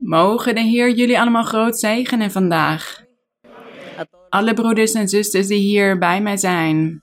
[0.00, 3.04] Mogen de Heer jullie allemaal groot zegenen vandaag.
[4.28, 7.02] Alle broeders en zusters die hier bij mij zijn.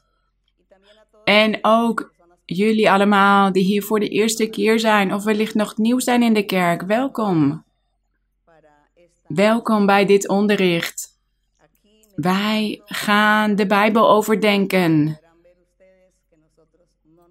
[1.23, 2.13] En ook
[2.45, 6.33] jullie allemaal die hier voor de eerste keer zijn of wellicht nog nieuw zijn in
[6.33, 6.81] de kerk.
[6.81, 7.63] Welkom.
[9.27, 11.09] Welkom bij dit onderricht.
[12.15, 15.19] Wij gaan de Bijbel overdenken.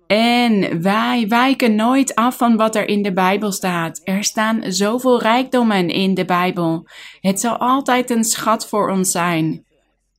[0.07, 4.00] En wij wijken nooit af van wat er in de Bijbel staat.
[4.05, 6.88] Er staan zoveel rijkdommen in de Bijbel.
[7.20, 9.64] Het zal altijd een schat voor ons zijn.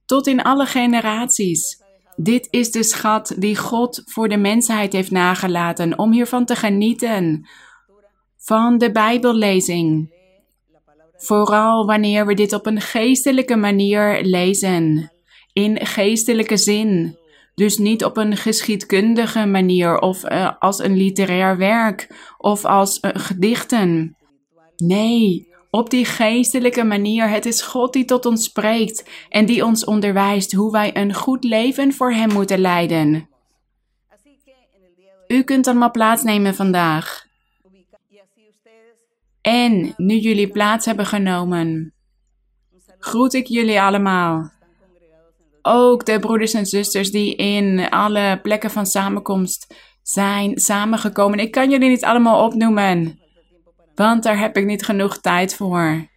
[0.05, 1.81] Tot in alle generaties.
[2.15, 7.47] Dit is de schat die God voor de mensheid heeft nagelaten om hiervan te genieten.
[8.37, 10.15] Van de Bijbellezing.
[11.17, 15.11] Vooral wanneer we dit op een geestelijke manier lezen.
[15.53, 17.17] In geestelijke zin.
[17.57, 22.07] Dus niet op een geschiedkundige manier of uh, als een literair werk
[22.37, 24.17] of als uh, gedichten.
[24.75, 27.29] Nee, op die geestelijke manier.
[27.29, 31.43] Het is God die tot ons spreekt en die ons onderwijst hoe wij een goed
[31.43, 33.29] leven voor Hem moeten leiden.
[35.27, 37.25] U kunt allemaal plaatsnemen vandaag.
[39.41, 41.93] En nu jullie plaats hebben genomen,
[42.99, 44.55] groet ik jullie allemaal.
[45.69, 51.39] Ook de broeders en zusters die in alle plekken van samenkomst zijn samengekomen.
[51.39, 53.19] Ik kan jullie niet allemaal opnoemen,
[53.95, 56.07] want daar heb ik niet genoeg tijd voor.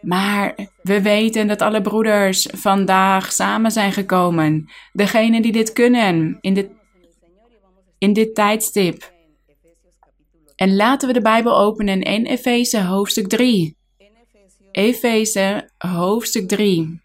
[0.00, 4.70] Maar we weten dat alle broeders vandaag samen zijn gekomen.
[4.92, 6.70] Degenen die dit kunnen in dit,
[7.98, 9.12] in dit tijdstip.
[10.56, 13.76] En laten we de Bijbel openen in Efeze hoofdstuk 3.
[14.72, 17.00] Efeze hoofdstuk 3.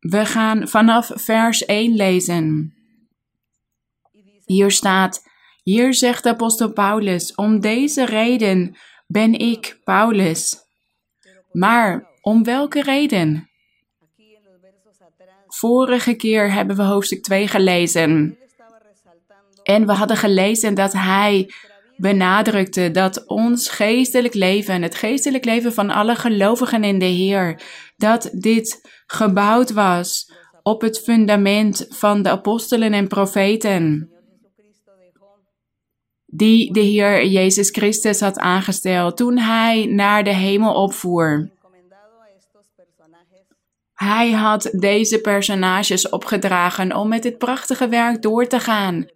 [0.00, 2.74] We gaan vanaf vers 1 lezen.
[4.44, 5.22] Hier staat:
[5.62, 8.76] Hier zegt de apostel Paulus: Om deze reden
[9.06, 10.56] ben ik Paulus.
[11.52, 13.50] Maar om welke reden?
[15.46, 18.38] Vorige keer hebben we hoofdstuk 2 gelezen.
[19.62, 21.50] En we hadden gelezen dat hij
[21.96, 27.62] benadrukte dat ons geestelijk leven, het geestelijk leven van alle gelovigen in de Heer,
[27.96, 30.32] dat dit gebouwd was
[30.62, 34.10] op het fundament van de apostelen en profeten,
[36.26, 41.50] die de Heer Jezus Christus had aangesteld toen hij naar de hemel opvoer.
[43.92, 49.06] Hij had deze personages opgedragen om met dit prachtige werk door te gaan.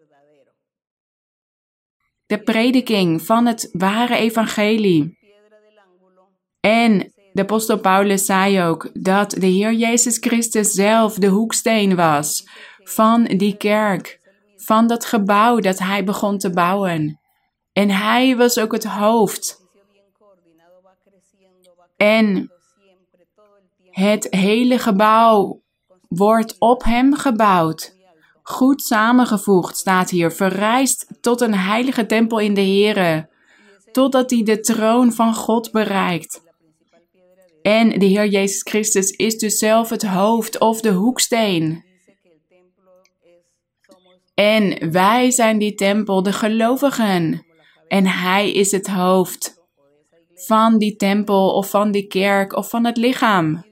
[2.26, 5.18] De prediking van het ware evangelie.
[6.60, 12.48] En de apostel Paulus zei ook dat de Heer Jezus Christus zelf de hoeksteen was
[12.84, 14.20] van die kerk,
[14.56, 17.20] van dat gebouw dat hij begon te bouwen.
[17.72, 19.62] En hij was ook het hoofd.
[21.96, 22.52] En
[23.90, 25.62] het hele gebouw
[26.08, 27.96] wordt op hem gebouwd.
[28.42, 33.28] Goed samengevoegd staat hier, verrijst tot een heilige tempel in de Here,
[33.92, 36.43] totdat hij de troon van God bereikt.
[37.64, 41.84] En de Heer Jezus Christus is dus zelf het hoofd of de hoeksteen.
[44.34, 47.46] En wij zijn die tempel, de gelovigen.
[47.88, 49.54] En Hij is het hoofd
[50.34, 53.64] van die tempel of van die kerk of van het lichaam.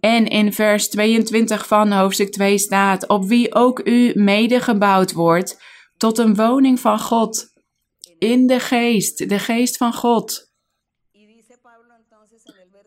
[0.00, 5.62] En in vers 22 van hoofdstuk 2 staat: Op wie ook u mede gebouwd wordt
[5.96, 7.46] tot een woning van God.
[8.18, 10.52] In de geest, de geest van God.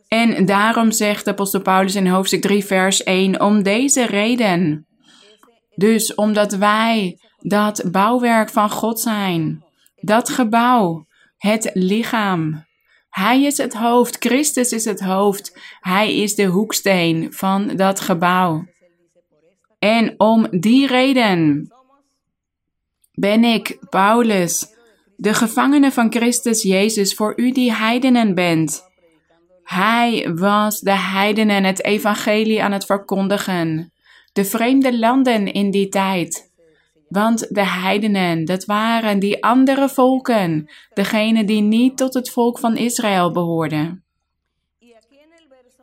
[0.07, 4.87] En daarom zegt de apostel Paulus in hoofdstuk 3, vers 1, om deze reden.
[5.75, 9.63] Dus omdat wij dat bouwwerk van God zijn,
[9.95, 11.05] dat gebouw,
[11.37, 12.65] het lichaam.
[13.09, 18.65] Hij is het hoofd, Christus is het hoofd, hij is de hoeksteen van dat gebouw.
[19.79, 21.71] En om die reden
[23.11, 24.67] ben ik, Paulus,
[25.15, 28.86] de gevangene van Christus Jezus voor u die heidenen bent.
[29.67, 33.91] Hij was de heidenen het evangelie aan het verkondigen,
[34.33, 36.51] de vreemde landen in die tijd.
[37.09, 42.77] Want de heidenen, dat waren die andere volken, degene die niet tot het volk van
[42.77, 44.03] Israël behoorden.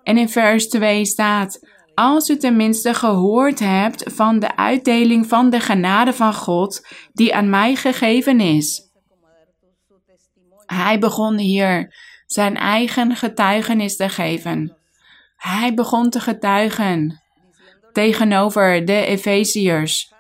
[0.02, 5.60] En in vers 2 staat, als u tenminste gehoord hebt van de uitdeling van de
[5.60, 8.90] genade van God die aan mij gegeven is.
[10.66, 11.92] Hij begon hier
[12.34, 14.76] zijn eigen getuigenis te geven.
[15.36, 17.22] Hij begon te getuigen
[17.92, 20.12] tegenover de Efeziërs.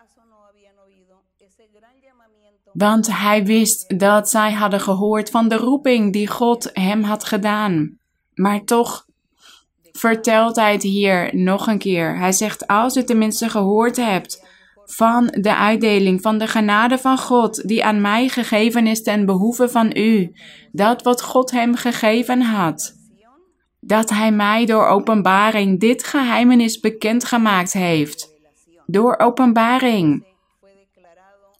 [2.72, 7.98] Want hij wist dat zij hadden gehoord van de roeping die God hem had gedaan.
[8.34, 9.06] Maar toch
[9.92, 12.18] vertelt hij het hier nog een keer.
[12.18, 14.43] Hij zegt: Als u tenminste gehoord hebt
[14.84, 19.68] van de uitdeling van de genade van God, die aan mij gegeven is ten behoeve
[19.68, 20.32] van u,
[20.72, 22.94] dat wat God hem gegeven had,
[23.80, 28.32] dat hij mij door openbaring dit geheimenis bekendgemaakt heeft.
[28.86, 30.26] Door openbaring,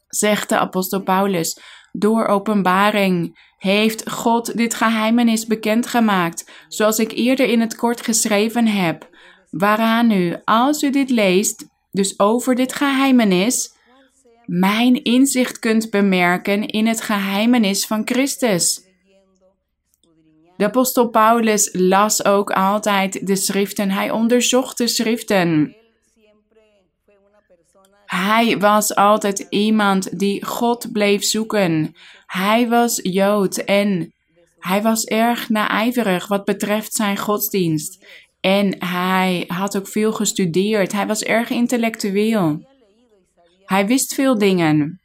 [0.08, 1.60] zegt de apostel Paulus,
[1.92, 9.08] door openbaring heeft God dit geheimenis bekendgemaakt, zoals ik eerder in het kort geschreven heb,
[9.50, 13.72] waaraan u, als u dit leest, dus over dit geheimenis,
[14.46, 18.82] mijn inzicht kunt bemerken in het geheimenis van Christus.
[20.56, 25.76] De apostel Paulus las ook altijd de schriften, hij onderzocht de schriften.
[28.06, 31.96] Hij was altijd iemand die God bleef zoeken.
[32.26, 34.12] Hij was Jood en
[34.58, 38.04] hij was erg naijverig wat betreft zijn godsdienst.
[38.44, 40.92] En hij had ook veel gestudeerd.
[40.92, 42.66] Hij was erg intellectueel.
[43.64, 45.00] Hij wist veel dingen.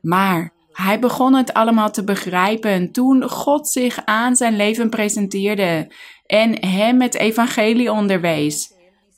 [0.00, 5.92] Maar hij begon het allemaal te begrijpen toen God zich aan zijn leven presenteerde
[6.26, 8.72] en hem het evangelie onderwees.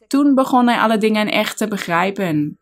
[0.08, 2.58] Toen begon hij alle dingen echt te begrijpen.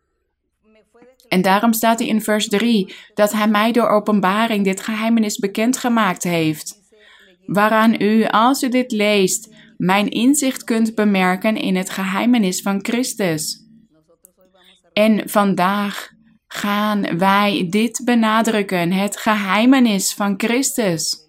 [1.27, 6.23] En daarom staat hij in vers 3 dat hij mij door openbaring dit geheimenis bekendgemaakt
[6.23, 6.81] heeft.
[7.45, 9.52] Waaraan u, als u dit leest,
[9.83, 13.63] mijn inzicht kunt bemerken in het geheimenis van Christus.
[14.93, 16.11] En vandaag
[16.47, 21.27] gaan wij dit benadrukken, het geheimenis van Christus.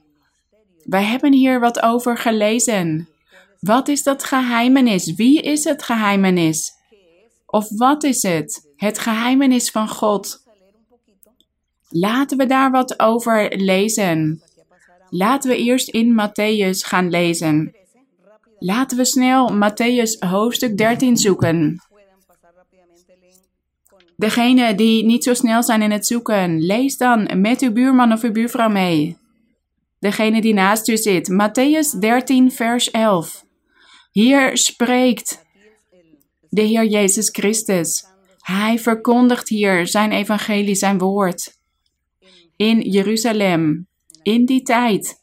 [0.84, 3.08] Wij hebben hier wat over gelezen.
[3.60, 5.14] Wat is dat geheimenis?
[5.14, 6.72] Wie is het geheimenis?
[7.46, 8.72] Of wat is het?
[8.76, 10.42] Het geheimenis van God.
[11.88, 14.42] Laten we daar wat over lezen.
[15.10, 17.74] Laten we eerst in Matthäus gaan lezen.
[18.64, 21.82] Laten we snel Matthäus hoofdstuk 13 zoeken.
[24.16, 28.22] Degene die niet zo snel zijn in het zoeken, lees dan met uw buurman of
[28.22, 29.16] uw buurvrouw mee.
[29.98, 33.44] Degene die naast u zit, Matthäus 13, vers 11.
[34.10, 35.44] Hier spreekt
[36.48, 38.04] de Heer Jezus Christus.
[38.38, 41.58] Hij verkondigt hier zijn evangelie, zijn woord.
[42.56, 43.86] In Jeruzalem,
[44.22, 45.20] in die tijd.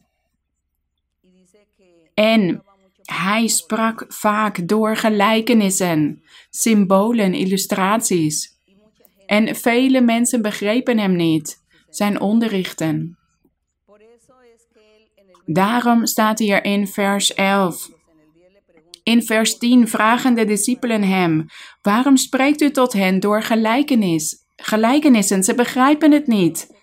[2.13, 2.63] En
[3.11, 8.49] hij sprak vaak door gelijkenissen, symbolen, illustraties.
[9.25, 13.17] En vele mensen begrepen hem niet, zijn onderrichten.
[15.45, 17.89] Daarom staat hier in vers 11.
[19.03, 21.45] In vers 10 vragen de discipelen hem:
[21.81, 24.35] Waarom spreekt u tot hen door gelijkenis?
[24.55, 26.79] Gelijkenissen, ze begrijpen het niet.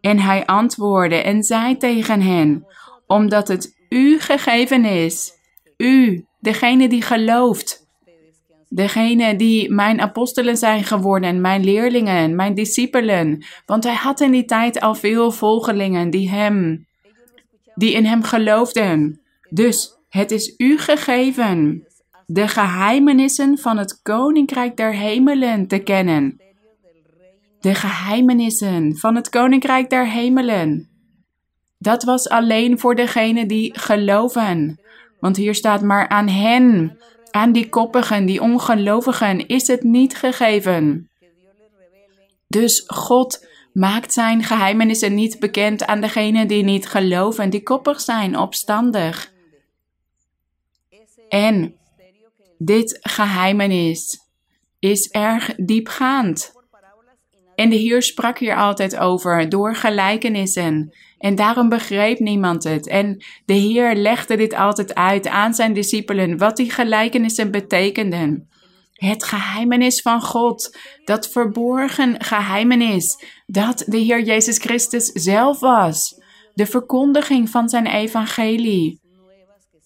[0.00, 2.66] En hij antwoordde en zei tegen hen:
[3.06, 5.32] Omdat het u gegeven is,
[5.76, 7.82] u, degene die gelooft,
[8.74, 13.44] Degene die mijn apostelen zijn geworden, mijn leerlingen, mijn discipelen.
[13.66, 16.86] Want hij had in die tijd al veel volgelingen die hem,
[17.74, 19.20] die in hem geloofden.
[19.50, 21.86] Dus het is u gegeven
[22.26, 26.40] de geheimenissen van het koninkrijk der hemelen te kennen.
[27.60, 30.88] De geheimenissen van het koninkrijk der hemelen.
[31.78, 34.80] Dat was alleen voor degene die geloven.
[35.22, 36.98] Want hier staat maar aan hen
[37.30, 41.10] aan die koppigen, die ongelovigen, is het niet gegeven.
[42.48, 48.38] Dus God maakt zijn geheimenissen niet bekend aan degenen die niet geloven, die koppig zijn,
[48.38, 49.32] opstandig.
[51.28, 51.76] En
[52.58, 54.20] dit geheimenis
[54.78, 56.52] is erg diepgaand.
[57.62, 60.94] En de Heer sprak hier altijd over door gelijkenissen.
[61.18, 62.88] En daarom begreep niemand het.
[62.88, 68.48] En de Heer legde dit altijd uit aan zijn discipelen, wat die gelijkenissen betekenden.
[68.92, 76.20] Het geheimenis van God, dat verborgen geheimenis, dat de Heer Jezus Christus zelf was.
[76.54, 79.01] De verkondiging van zijn evangelie.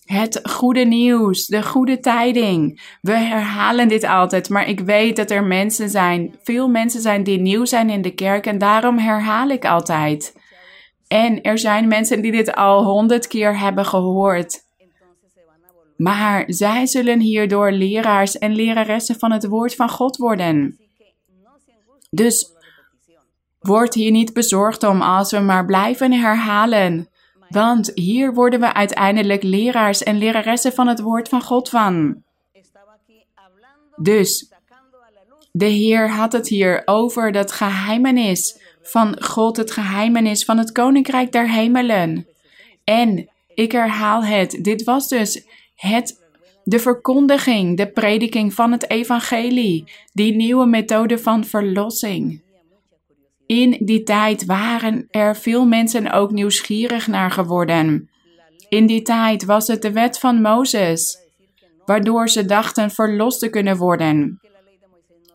[0.06, 2.82] Het goede nieuws, de goede tijding.
[3.00, 7.40] We herhalen dit altijd, maar ik weet dat er mensen zijn, veel mensen zijn die
[7.40, 10.34] nieuw zijn in de kerk en daarom herhaal ik altijd.
[11.08, 14.64] En er zijn mensen die dit al honderd keer hebben gehoord.
[15.96, 20.78] Maar zij zullen hierdoor leraars en leraressen van het woord van God worden.
[22.10, 22.52] Dus
[23.58, 27.08] word hier niet bezorgd om als we maar blijven herhalen.
[27.48, 32.22] Want hier worden we uiteindelijk leraars en leraressen van het woord van God van.
[33.96, 34.50] Dus
[35.52, 41.32] de Heer had het hier over dat geheimenis van God, het geheimenis van het koninkrijk
[41.32, 42.26] der hemelen.
[42.84, 46.22] En ik herhaal het, dit was dus het,
[46.64, 52.42] de verkondiging, de prediking van het evangelie, die nieuwe methode van verlossing.
[53.46, 58.10] In die tijd waren er veel mensen ook nieuwsgierig naar geworden.
[58.68, 61.18] In die tijd was het de wet van Mozes,
[61.84, 64.40] waardoor ze dachten verlost te kunnen worden.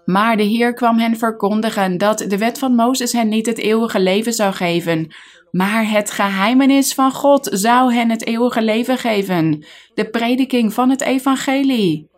[0.05, 3.99] Maar de Heer kwam hen verkondigen dat de wet van Mozes hen niet het eeuwige
[3.99, 5.13] leven zou geven,
[5.51, 11.01] maar het geheimenis van God zou hen het eeuwige leven geven, de prediking van het
[11.01, 12.09] evangelie.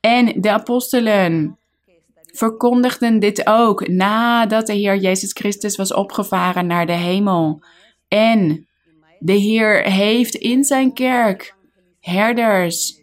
[0.00, 1.58] En de apostelen
[2.38, 7.62] verkondigden dit ook nadat de Heer Jezus Christus was opgevaren naar de hemel.
[8.08, 8.66] En
[9.18, 11.54] de Heer heeft in zijn kerk
[12.00, 13.00] herders,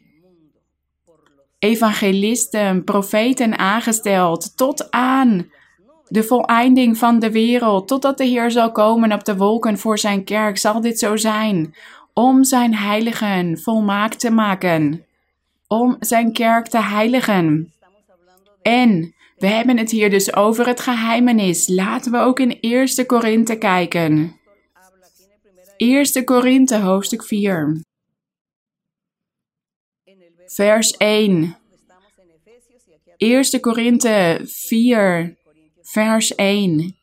[1.60, 5.50] evangelisten, profeten aangesteld tot aan
[6.08, 10.24] de voleinding van de wereld, totdat de Heer zal komen op de wolken voor zijn
[10.24, 11.76] kerk, zal dit zo zijn,
[12.14, 15.06] om zijn heiligen volmaakt te maken,
[15.68, 17.74] om zijn kerk te heiligen.
[18.62, 21.68] En we hebben het hier dus over het geheimenis.
[21.68, 24.40] Laten we ook in 1 Korinthe kijken.
[25.78, 27.82] 1 Korinthe hoofdstuk 4.
[30.46, 31.58] Vers 1.
[33.18, 35.38] 1 Korinthe 4
[35.82, 36.96] vers 1.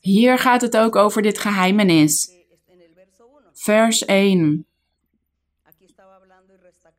[0.00, 2.30] Hier gaat het ook over dit geheimenis.
[3.52, 4.67] Vers 1.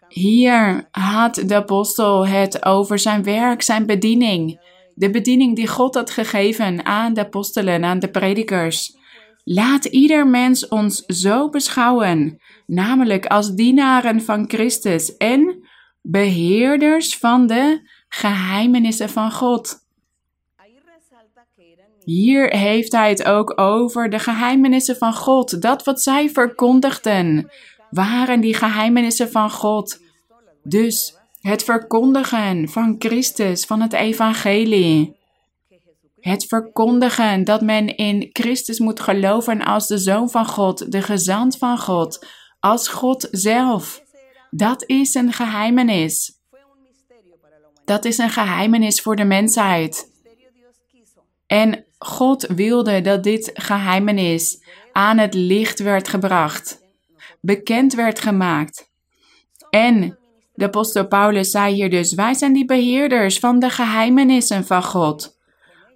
[0.09, 4.59] Hier had de apostel het over zijn werk, zijn bediening.
[4.93, 8.97] De bediening die God had gegeven aan de apostelen, aan de predikers.
[9.43, 15.67] Laat ieder mens ons zo beschouwen, namelijk als dienaren van Christus en
[16.01, 19.87] beheerders van de geheimenissen van God.
[22.03, 25.61] Hier heeft hij het ook over de geheimenissen van God.
[25.61, 27.49] Dat wat zij verkondigden,
[27.89, 29.99] waren die geheimenissen van God.
[30.63, 35.17] Dus het verkondigen van Christus, van het evangelie.
[36.19, 41.57] Het verkondigen dat men in Christus moet geloven als de Zoon van God, de gezant
[41.57, 42.25] van God,
[42.59, 44.03] als God zelf.
[44.49, 46.37] Dat is een geheimenis.
[47.85, 50.11] Dat is een geheimenis voor de mensheid.
[51.47, 56.81] En God wilde dat dit geheimenis aan het licht werd gebracht,
[57.41, 58.91] bekend werd gemaakt.
[59.69, 60.17] En
[60.53, 65.37] de apostel Paulus zei hier dus: Wij zijn die beheerders van de geheimenissen van God.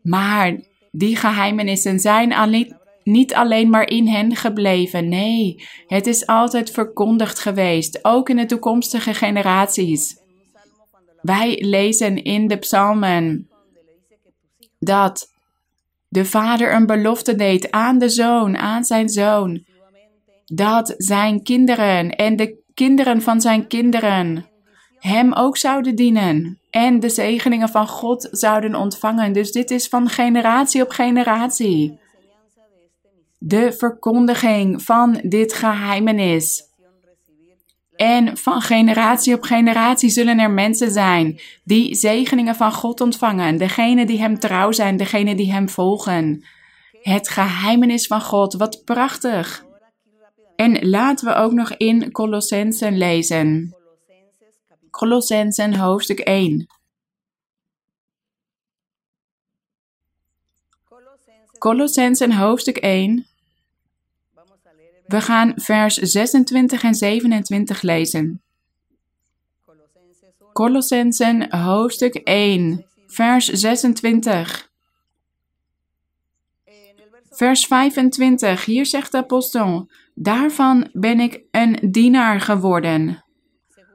[0.02, 0.60] Maar
[0.92, 5.10] die geheimenissen zijn alleen, niet alleen maar in hen gebleven.
[5.10, 10.22] Nee, het is altijd verkondigd geweest, ook in de toekomstige generaties.
[11.22, 13.50] Wij lezen in de psalmen
[14.80, 15.32] dat
[16.08, 19.64] de vader een belofte deed aan de zoon, aan zijn zoon,
[20.46, 24.52] dat zijn kinderen en de kinderen van zijn kinderen
[25.04, 29.34] hem ook zouden dienen en de zegeningen van God zouden ontvangen.
[29.34, 32.00] Dus dit is van generatie op generatie.
[33.38, 36.72] De verkondiging van dit geheimenis.
[37.96, 43.58] En van generatie op generatie zullen er mensen zijn die zegeningen van God ontvangen.
[43.58, 46.46] Degene die Hem trouw zijn, degene die Hem volgen.
[47.02, 49.66] Het geheimenis van God, wat prachtig.
[50.56, 53.76] En laten we ook nog in Colossensen lezen.
[54.90, 56.68] Colossensen hoofdstuk 1.
[61.60, 63.26] Colossensen hoofdstuk 1
[65.14, 68.42] we gaan vers 26 en 27 lezen.
[70.54, 74.72] Colossensen hoofdstuk 1, vers 26.
[77.36, 83.24] Vers 25, hier zegt de apostel, daarvan ben ik een dienaar geworden,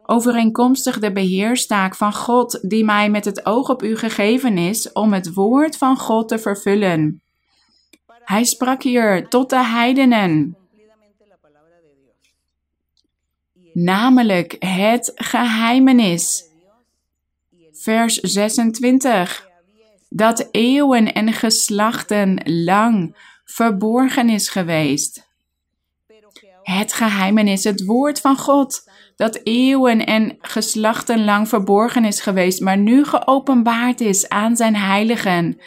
[0.06, 5.12] overeenkomstig de beheerstaak van God die mij met het oog op u gegeven is om
[5.12, 7.22] het woord van God te vervullen.
[8.24, 10.56] Hij sprak hier tot de heidenen,
[13.72, 16.46] namelijk het geheimenis.
[17.72, 19.47] Vers 26.
[20.08, 25.26] Dat eeuwen en geslachten lang verborgen is geweest.
[26.62, 32.78] Het geheimenis, het woord van God, dat eeuwen en geslachten lang verborgen is geweest, maar
[32.78, 35.60] nu geopenbaard is aan zijn heiligen.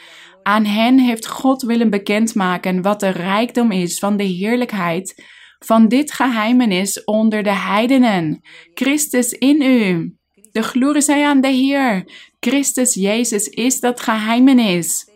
[0.43, 5.24] Aan hen heeft God willen bekendmaken wat de rijkdom is van de heerlijkheid
[5.60, 8.41] van dit geheimenis onder de heidenen.
[8.74, 10.15] Christus in u.
[10.51, 12.05] De glorie zij aan de Heer.
[12.39, 15.10] Christus Jezus is dat geheimenis.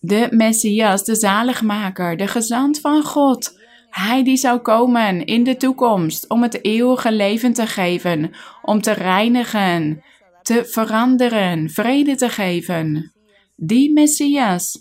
[0.00, 3.58] de Messias, de zaligmaker, de gezant van God.
[3.90, 8.30] Hij die zou komen in de toekomst om het eeuwige leven te geven,
[8.62, 10.02] om te reinigen,
[10.42, 13.12] te veranderen, vrede te geven.
[13.56, 14.80] Die Messias,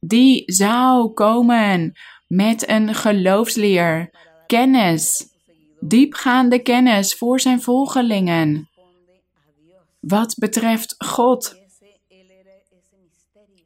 [0.00, 1.92] die zou komen
[2.26, 4.10] met een geloofsleer,
[4.46, 5.26] kennis,
[5.80, 8.68] diepgaande kennis voor zijn volgelingen.
[10.00, 11.56] Wat betreft God,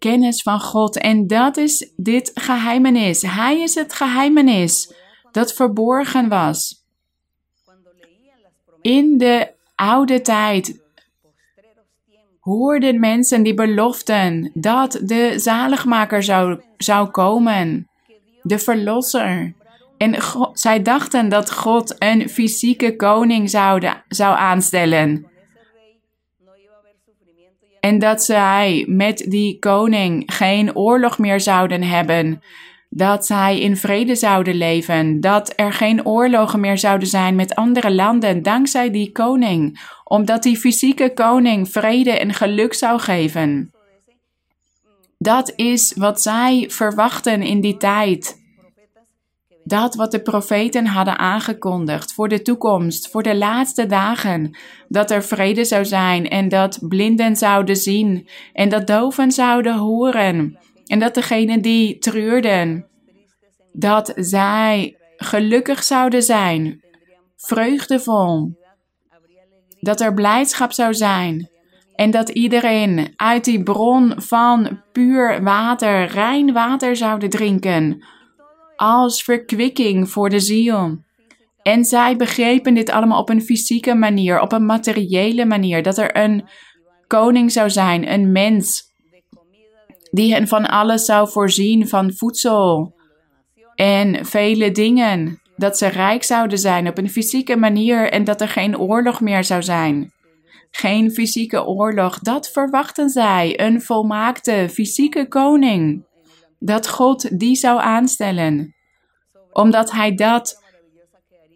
[0.02, 0.98] kennis van God.
[0.98, 3.22] En dat is dit geheimenis.
[3.22, 4.92] Hij is het geheimenis
[5.32, 6.84] dat verborgen was.
[8.80, 10.80] In de oude tijd
[12.40, 17.88] hoorden mensen die beloften dat de zaligmaker zou, zou komen,
[18.42, 19.54] de verlosser.
[20.02, 20.14] En
[20.52, 25.26] zij dachten dat God een fysieke koning zou, aanstellen.
[27.80, 32.42] En dat zij met die koning geen oorlog meer zouden hebben.
[32.88, 35.20] Dat zij in vrede zouden leven.
[35.20, 39.80] Dat er geen oorlogen meer zouden zijn met andere landen dankzij die koning.
[40.04, 43.72] Omdat die fysieke koning vrede en geluk zou geven.
[45.18, 48.40] Dat is wat zij verwachten in die tijd
[49.64, 54.56] dat wat de profeten hadden aangekondigd voor de toekomst, voor de laatste dagen,
[54.88, 60.58] dat er vrede zou zijn en dat blinden zouden zien en dat doven zouden horen
[60.86, 62.86] en dat degenen die treurden,
[63.72, 66.84] dat zij gelukkig zouden zijn,
[67.36, 68.60] vreugdevol,
[69.80, 71.50] dat er blijdschap zou zijn
[71.94, 78.04] en dat iedereen uit die bron van puur water, rein water zouden drinken
[78.82, 80.98] als verkwikking voor de ziel.
[81.62, 85.82] En zij begrepen dit allemaal op een fysieke manier, op een materiële manier.
[85.82, 86.48] Dat er een
[87.06, 88.82] koning zou zijn, een mens,
[90.10, 92.94] die hen van alles zou voorzien, van voedsel
[93.74, 95.40] en vele dingen.
[95.56, 99.44] Dat ze rijk zouden zijn op een fysieke manier en dat er geen oorlog meer
[99.44, 100.12] zou zijn.
[100.70, 106.04] Geen fysieke oorlog, dat verwachten zij, een volmaakte fysieke koning
[106.64, 108.71] dat God die zou aanstellen,
[109.52, 110.62] omdat Hij dat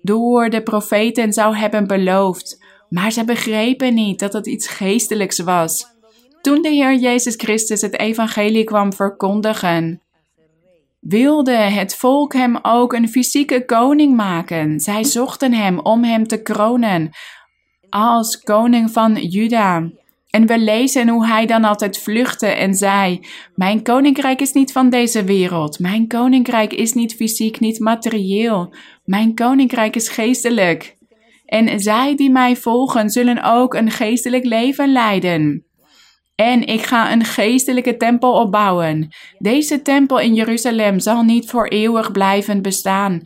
[0.02, 2.64] door de profeten zou hebben beloofd.
[2.88, 5.86] Maar ze begrepen niet dat het iets geestelijks was.
[6.40, 10.02] Toen de Heer Jezus Christus het evangelie kwam verkondigen,
[11.00, 14.80] wilde het volk hem ook een fysieke koning maken.
[14.80, 17.10] Zij zochten hem om hem te kronen
[17.88, 19.90] als koning van Juda.
[20.36, 23.20] En we lezen hoe hij dan altijd vluchtte en zei:
[23.54, 25.78] Mijn koninkrijk is niet van deze wereld.
[25.78, 28.74] Mijn koninkrijk is niet fysiek, niet materieel.
[29.04, 30.96] Mijn koninkrijk is geestelijk.
[31.44, 35.66] En zij die mij volgen, zullen ook een geestelijk leven leiden.
[36.34, 39.08] En ik ga een geestelijke tempel opbouwen.
[39.38, 43.20] Deze tempel in Jeruzalem zal niet voor eeuwig blijven bestaan.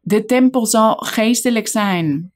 [0.00, 2.35] De tempel zal geestelijk zijn.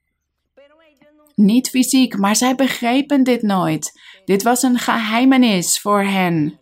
[1.41, 3.99] Niet fysiek, maar zij begrepen dit nooit.
[4.25, 6.59] Dit was een geheimenis voor hen.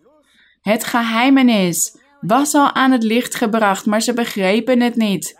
[0.62, 5.40] Het geheimenis was al aan het licht gebracht, maar ze begrepen het niet.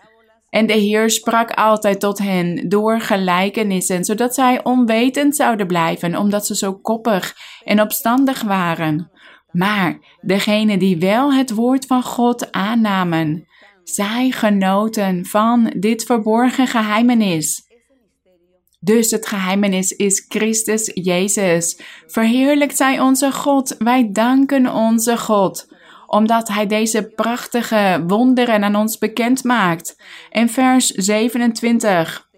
[0.50, 6.46] En de Heer sprak altijd tot hen door gelijkenissen, zodat zij onwetend zouden blijven, omdat
[6.46, 9.10] ze zo koppig en opstandig waren.
[9.50, 13.46] Maar degenen die wel het woord van God aannamen,
[13.84, 17.68] zij genoten van dit verborgen geheimenis.
[18.82, 21.80] Dus het geheimenis is Christus Jezus.
[22.06, 23.74] Verheerlijkt zij onze God.
[23.78, 25.68] Wij danken onze God
[26.06, 30.02] omdat Hij deze prachtige wonderen aan ons bekend maakt.
[30.30, 32.28] In vers 27.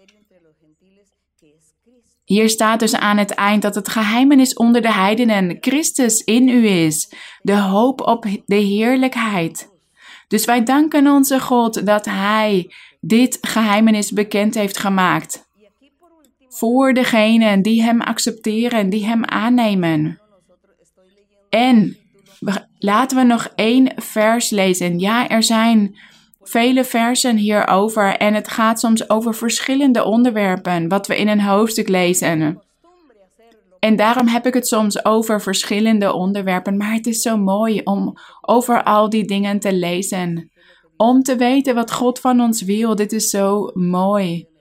[2.25, 6.67] Hier staat dus aan het eind dat het geheimenis onder de heidenen Christus in u
[6.67, 9.71] is, de hoop op de heerlijkheid.
[10.27, 15.51] Dus wij danken onze God dat Hij dit geheimenis bekend heeft gemaakt
[16.55, 20.21] voor degenen die Hem accepteren, die Hem aannemen.
[21.49, 21.97] En
[22.77, 24.99] laten we nog één vers lezen.
[24.99, 25.95] Ja, er zijn
[26.41, 31.87] vele versen hierover en het gaat soms over verschillende onderwerpen, wat we in een hoofdstuk
[31.87, 32.61] lezen.
[33.79, 38.13] En daarom heb ik het soms over verschillende onderwerpen, maar het is zo mooi om
[38.41, 40.51] over al die dingen te lezen.
[40.97, 44.51] Om te weten wat God van ons wil, dit is zo mooi.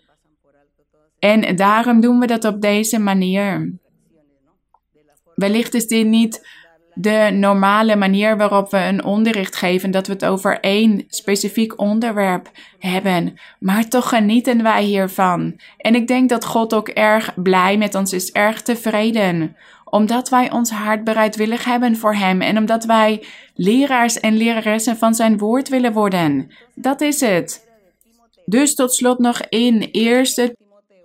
[1.23, 3.73] En daarom doen we dat op deze manier.
[5.35, 6.49] Wellicht is dit niet
[6.95, 12.51] de normale manier waarop we een onderricht geven, dat we het over één specifiek onderwerp
[12.79, 13.35] hebben.
[13.59, 15.61] Maar toch genieten wij hiervan.
[15.77, 19.57] En ik denk dat God ook erg blij met ons is, erg tevreden.
[19.85, 25.15] Omdat wij ons hart bereidwillig hebben voor Hem en omdat wij leraars en leraressen van
[25.15, 26.51] Zijn woord willen worden.
[26.75, 27.71] Dat is het.
[28.45, 30.55] Dus tot slot nog in Eerste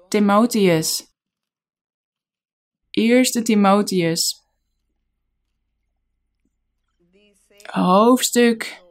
[0.09, 1.07] Timotheus.
[2.91, 4.45] Eerste Timotheus.
[7.71, 8.81] Hoofdstuk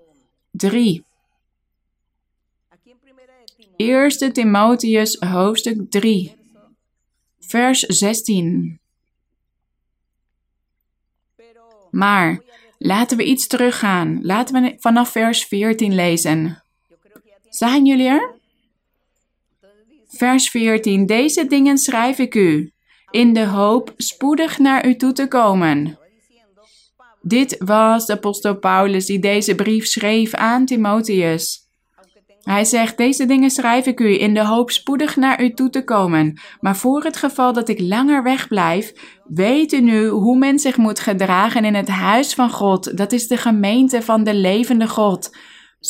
[0.50, 1.04] 3.
[3.76, 6.34] Eerste Timotheus hoofdstuk 3.
[7.38, 8.80] Vers 16.
[11.90, 12.42] Maar
[12.78, 14.18] laten we iets teruggaan.
[14.22, 16.62] Laten we vanaf vers 14 lezen.
[17.48, 18.35] Zijn jullie er?
[20.16, 21.06] Vers 14.
[21.06, 22.72] Deze dingen schrijf ik u,
[23.10, 25.98] in de hoop spoedig naar u toe te komen.
[27.22, 31.64] Dit was de apostel Paulus die deze brief schreef aan Timotheus.
[32.42, 35.84] Hij zegt: Deze dingen schrijf ik u in de hoop spoedig naar u toe te
[35.84, 36.40] komen.
[36.60, 38.92] Maar voor het geval dat ik langer wegblijf,
[39.24, 42.96] weet u nu hoe men zich moet gedragen in het huis van God.
[42.96, 45.30] Dat is de gemeente van de levende God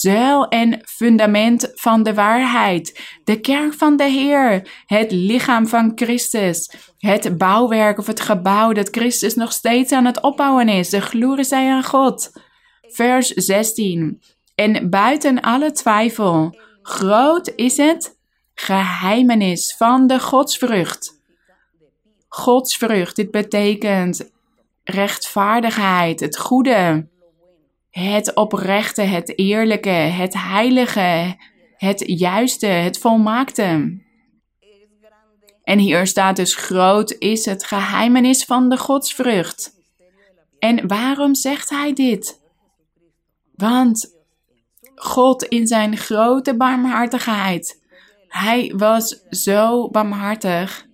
[0.00, 6.70] zuil en fundament van de waarheid, de kerk van de Heer, het lichaam van Christus,
[6.98, 10.88] het bouwwerk of het gebouw dat Christus nog steeds aan het opbouwen is.
[10.88, 12.30] De glorie zij aan God.
[12.80, 14.22] Vers 16.
[14.54, 18.18] En buiten alle twijfel, groot is het
[18.54, 21.14] geheimenis van de godsvrucht.
[22.28, 24.30] Godsvrucht, dit betekent
[24.84, 27.08] rechtvaardigheid, het goede
[28.00, 31.36] het oprechte, het eerlijke, het heilige,
[31.76, 33.98] het juiste, het volmaakte.
[35.62, 39.72] En hier staat dus groot is het geheimenis van de godsvrucht.
[40.58, 42.40] En waarom zegt hij dit?
[43.54, 44.14] Want
[44.94, 47.82] God in zijn grote barmhartigheid,
[48.28, 50.86] hij was zo barmhartig.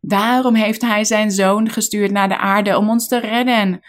[0.00, 3.80] Daarom heeft hij zijn zoon gestuurd naar de aarde om ons te redden,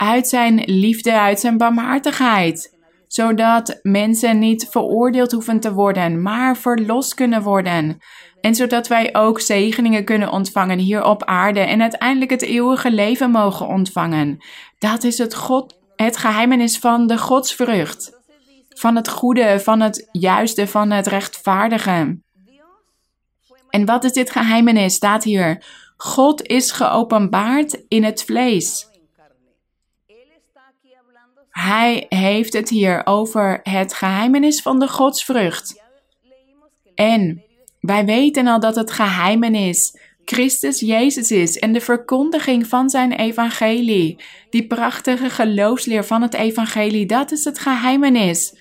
[0.00, 2.78] uit zijn liefde, uit zijn barmhartigheid.
[3.06, 7.98] Zodat mensen niet veroordeeld hoeven te worden, maar verlost kunnen worden.
[8.40, 13.30] En zodat wij ook zegeningen kunnen ontvangen hier op aarde en uiteindelijk het eeuwige leven
[13.30, 14.44] mogen ontvangen.
[14.78, 18.18] Dat is het, God, het geheimenis van de godsvrucht.
[18.68, 22.20] Van het goede, van het juiste, van het rechtvaardige.
[23.70, 24.94] En wat is dit geheimenis?
[24.94, 25.64] Staat hier.
[25.96, 28.89] God is geopenbaard in het vlees.
[31.50, 35.82] Hij heeft het hier over het geheimenis van de godsvrucht.
[36.94, 37.44] En
[37.80, 44.22] wij weten al dat het geheimenis Christus Jezus is en de verkondiging van zijn evangelie.
[44.50, 48.54] Die prachtige geloofsleer van het evangelie, dat is het geheimenis.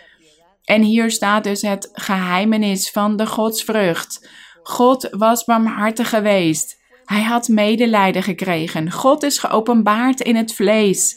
[0.63, 4.30] En hier staat dus het geheimenis van de godsvrucht.
[4.63, 6.78] God was barmhartig geweest.
[7.06, 8.91] Hij had medelijden gekregen.
[8.91, 11.15] God is geopenbaard in het vlees.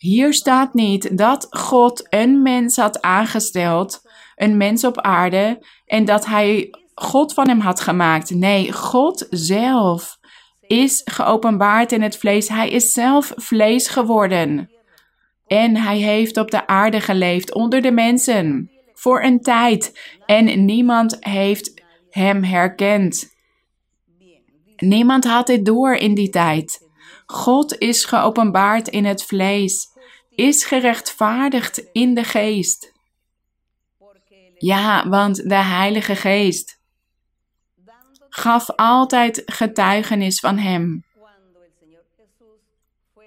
[0.00, 4.02] Hier staat niet dat God een mens had aangesteld,
[4.36, 8.30] een mens op aarde, en dat hij God van hem had gemaakt.
[8.30, 10.18] Nee, God zelf
[10.60, 12.48] is geopenbaard in het vlees.
[12.48, 14.70] Hij is zelf vlees geworden.
[15.46, 20.00] En hij heeft op de aarde geleefd onder de mensen voor een tijd.
[20.26, 23.28] En niemand heeft hem herkend.
[24.76, 26.88] Niemand had dit door in die tijd.
[27.30, 29.89] God is geopenbaard in het vlees
[30.40, 32.92] is gerechtvaardigd in de geest.
[34.58, 36.80] Ja, want de Heilige Geest
[38.28, 41.04] gaf altijd getuigenis van Hem.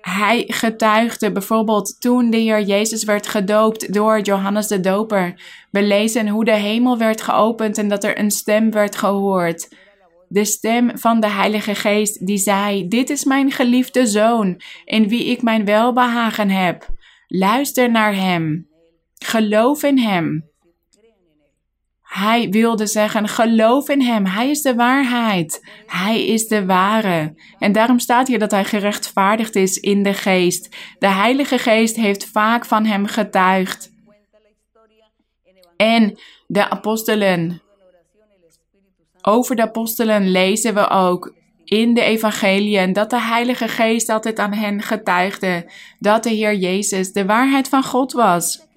[0.02, 5.42] Hij getuigde bijvoorbeeld toen de Heer Jezus werd gedoopt door Johannes de Doper.
[5.72, 9.76] We lezen hoe de hemel werd geopend en dat er een stem werd gehoord.
[10.28, 15.26] De stem van de Heilige Geest die zei: Dit is mijn geliefde zoon, in wie
[15.26, 16.93] ik mijn welbehagen heb.
[17.36, 18.68] Luister naar Hem.
[19.14, 20.50] Geloof in Hem.
[22.02, 24.26] Hij wilde zeggen: geloof in Hem.
[24.26, 25.70] Hij is de waarheid.
[25.86, 27.36] Hij is de ware.
[27.60, 30.76] En daarom staat hier dat Hij gerechtvaardigd is in de geest.
[31.00, 33.92] De Heilige Geest heeft vaak van Hem getuigd.
[35.76, 37.62] En de apostelen.
[39.22, 41.43] Over de apostelen lezen we ook
[41.74, 47.12] in de evangeliën dat de Heilige Geest altijd aan hen getuigde dat de Heer Jezus
[47.12, 48.68] de waarheid van God was.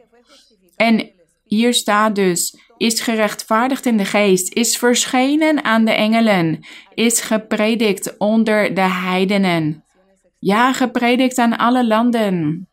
[0.76, 1.11] En
[1.44, 8.18] hier staat dus, is gerechtvaardigd in de geest, is verschenen aan de engelen, is gepredikt
[8.18, 9.85] onder de heidenen.
[10.38, 12.68] Ja, gepredikt aan alle landen.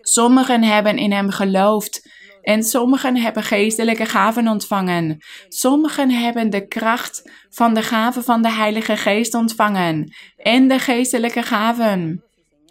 [0.00, 2.08] Sommigen hebben in hem geloofd
[2.42, 5.18] en sommigen hebben geestelijke gaven ontvangen.
[5.48, 11.42] Sommigen hebben de kracht van de gaven van de Heilige Geest ontvangen en de geestelijke
[11.42, 12.24] gaven.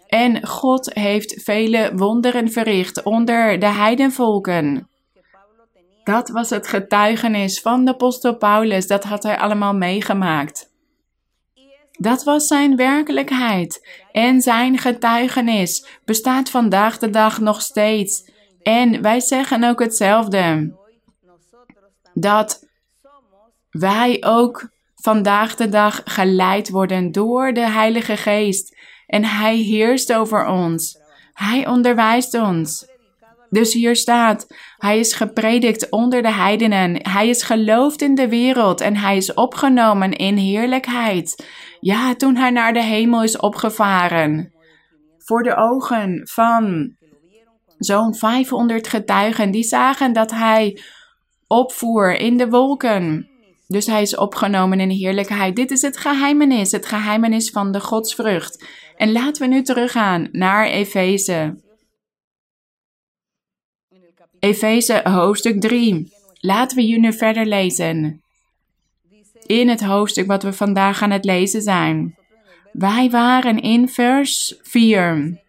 [0.06, 4.88] En God heeft vele wonderen verricht onder de heidenvolken.
[6.04, 10.70] Dat was het getuigenis van de apostel Paulus, dat had hij allemaal meegemaakt.
[11.98, 18.30] Dat was zijn werkelijkheid en zijn getuigenis bestaat vandaag de dag nog steeds.
[18.62, 20.74] En wij zeggen ook hetzelfde.
[22.14, 22.66] Dat
[23.70, 28.76] wij ook vandaag de dag geleid worden door de Heilige Geest.
[29.06, 30.98] En Hij heerst over ons.
[31.32, 32.88] Hij onderwijst ons.
[33.50, 34.46] Dus hier staat,
[34.76, 39.34] hij is gepredikt onder de heidenen, hij is geloofd in de wereld en hij is
[39.34, 41.46] opgenomen in heerlijkheid.
[41.80, 44.52] Ja, toen hij naar de hemel is opgevaren.
[45.18, 46.94] Voor de ogen van
[47.80, 50.80] zo'n 500 getuigen die zagen dat hij
[51.46, 53.28] opvoer in de wolken.
[53.66, 55.56] Dus hij is opgenomen in heerlijkheid.
[55.56, 58.64] Dit is het geheimenis, het geheimenis van de godsvrucht.
[58.96, 61.58] En laten we nu teruggaan naar Efeze.
[64.38, 66.12] Efeze hoofdstuk 3.
[66.40, 68.22] Laten we hier nu verder lezen.
[69.46, 72.18] In het hoofdstuk wat we vandaag aan het lezen zijn.
[72.72, 75.40] Wij waren in vers 4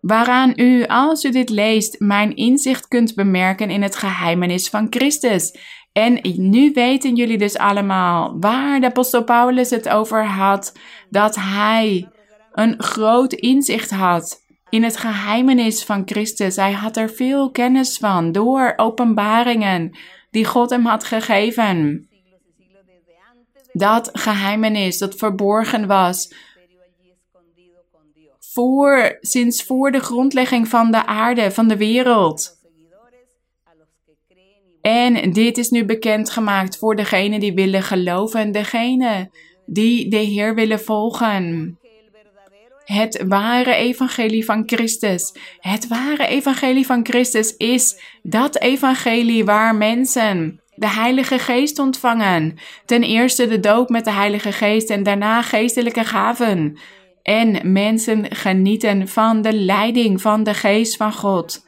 [0.00, 5.56] waaraan u, als u dit leest, mijn inzicht kunt bemerken in het geheimenis van Christus.
[5.92, 10.78] En nu weten jullie dus allemaal waar de apostel Paulus het over had,
[11.10, 12.08] dat hij
[12.52, 16.56] een groot inzicht had in het geheimenis van Christus.
[16.56, 19.96] Hij had er veel kennis van door openbaringen
[20.30, 22.08] die God hem had gegeven.
[23.72, 26.34] Dat geheimenis dat verborgen was
[28.52, 32.56] voor, sinds voor de grondlegging van de aarde, van de wereld.
[34.80, 39.30] En dit is nu bekendgemaakt voor degenen die willen geloven, degenen
[39.66, 41.78] die de Heer willen volgen.
[42.84, 45.34] Het ware evangelie van Christus.
[45.58, 52.58] Het ware evangelie van Christus is dat evangelie waar mensen de Heilige Geest ontvangen.
[52.84, 56.78] Ten eerste de doop met de Heilige Geest en daarna geestelijke gaven.
[57.28, 61.66] En mensen genieten van de leiding van de Geest van God.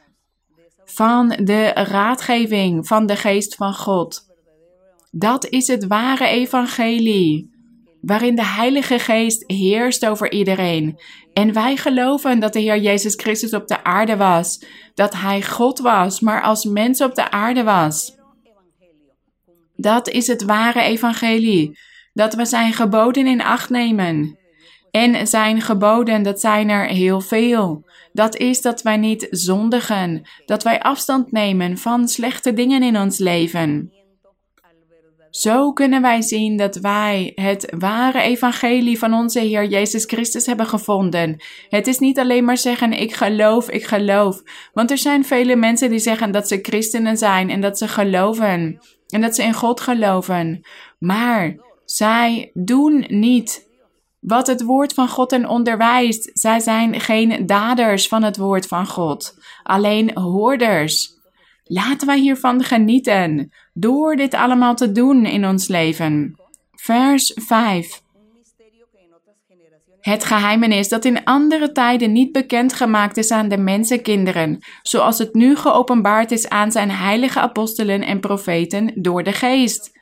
[0.85, 4.21] Van de raadgeving van de Geest van God.
[5.11, 7.49] Dat is het ware evangelie
[8.01, 10.99] waarin de Heilige Geest heerst over iedereen.
[11.33, 15.79] En wij geloven dat de Heer Jezus Christus op de aarde was, dat Hij God
[15.79, 18.15] was, maar als mens op de aarde was.
[19.75, 21.79] Dat is het ware evangelie,
[22.13, 24.39] dat we zijn geboden in acht nemen.
[24.91, 27.83] En zijn geboden, dat zijn er heel veel.
[28.13, 33.17] Dat is dat wij niet zondigen, dat wij afstand nemen van slechte dingen in ons
[33.17, 33.91] leven.
[35.31, 40.65] Zo kunnen wij zien dat wij het ware evangelie van onze Heer Jezus Christus hebben
[40.65, 41.43] gevonden.
[41.69, 44.41] Het is niet alleen maar zeggen ik geloof, ik geloof.
[44.73, 48.81] Want er zijn vele mensen die zeggen dat ze christenen zijn en dat ze geloven
[49.09, 50.61] en dat ze in God geloven.
[50.99, 53.69] Maar zij doen niet
[54.21, 56.29] wat het woord van God hen onderwijst.
[56.33, 61.19] Zij zijn geen daders van het woord van God, alleen hoorders.
[61.63, 66.35] Laten wij hiervan genieten door dit allemaal te doen in ons leven.
[66.71, 68.01] Vers 5.
[69.99, 75.55] Het geheimenis dat in andere tijden niet bekendgemaakt is aan de mensenkinderen, zoals het nu
[75.55, 79.99] geopenbaard is aan zijn heilige apostelen en profeten door de Geest.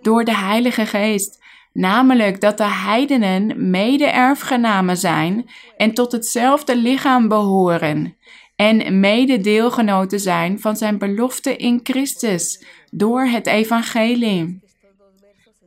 [0.00, 1.41] Door de Heilige Geest
[1.72, 8.16] namelijk dat de heidenen mede-erfgenamen zijn en tot hetzelfde lichaam behoren
[8.56, 14.60] en mede-deelgenoten zijn van zijn belofte in Christus door het evangelie.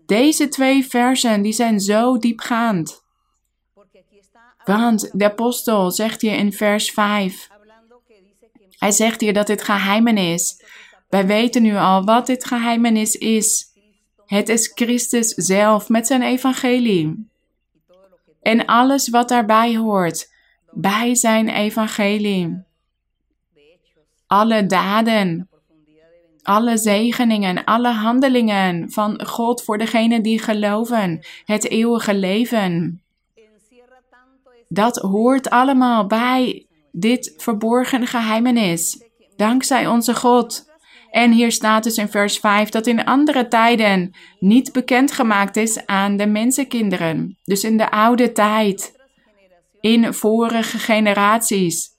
[0.05, 3.03] Deze twee versen die zijn zo diepgaand.
[4.65, 7.49] Want de apostel zegt hier in vers 5.
[8.77, 10.63] Hij zegt hier dat dit geheimenis.
[11.09, 13.73] Wij weten nu al wat dit geheimenis is.
[14.25, 17.29] Het is Christus zelf met zijn evangelie.
[18.41, 20.33] En alles wat daarbij hoort,
[20.71, 22.63] bij zijn evangelie.
[24.27, 25.49] Alle daden,
[26.43, 33.01] alle zegeningen, alle handelingen van God voor degenen die geloven, het eeuwige leven.
[34.67, 39.03] Dat hoort allemaal bij dit verborgen geheimenis.
[39.35, 40.73] Dankzij onze God.
[41.15, 46.17] En hier staat dus in vers 5 dat in andere tijden niet bekendgemaakt is aan
[46.17, 47.37] de mensenkinderen.
[47.43, 48.93] Dus in de oude tijd.
[49.81, 51.89] in vorige generaties.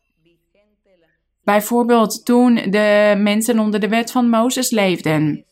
[1.44, 5.44] Bijvoorbeeld toen de mensen onder de wet van Mozes leefden.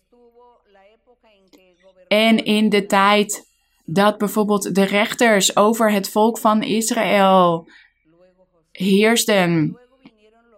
[2.08, 3.50] En in de tijd
[3.84, 7.68] dat bijvoorbeeld de rechters over het volk van Israël
[8.72, 9.78] heersten.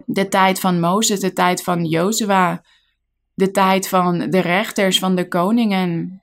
[0.04, 2.62] De tijd van Mozes, de tijd van Jozua,
[3.36, 6.22] de tijd van de rechters, van de koningen.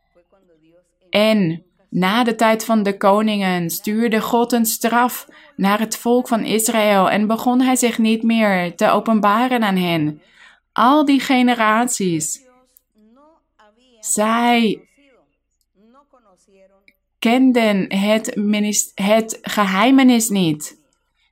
[1.09, 6.43] En na de tijd van de koningen stuurde God een straf naar het volk van
[6.43, 10.21] Israël en begon hij zich niet meer te openbaren aan hen.
[10.71, 12.41] Al die generaties.
[13.99, 14.87] Zij
[17.19, 18.37] kenden het,
[18.95, 20.81] het geheimenis niet.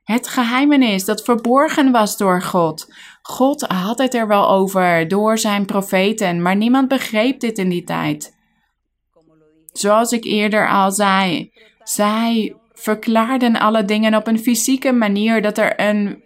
[0.04, 2.94] Het geheimenis dat verborgen was door God.
[3.22, 7.84] God had het er wel over door zijn profeten, maar niemand begreep dit in die
[7.84, 8.36] tijd.
[9.72, 15.80] Zoals ik eerder al zei, zij verklaarden alle dingen op een fysieke manier dat er
[15.80, 16.22] een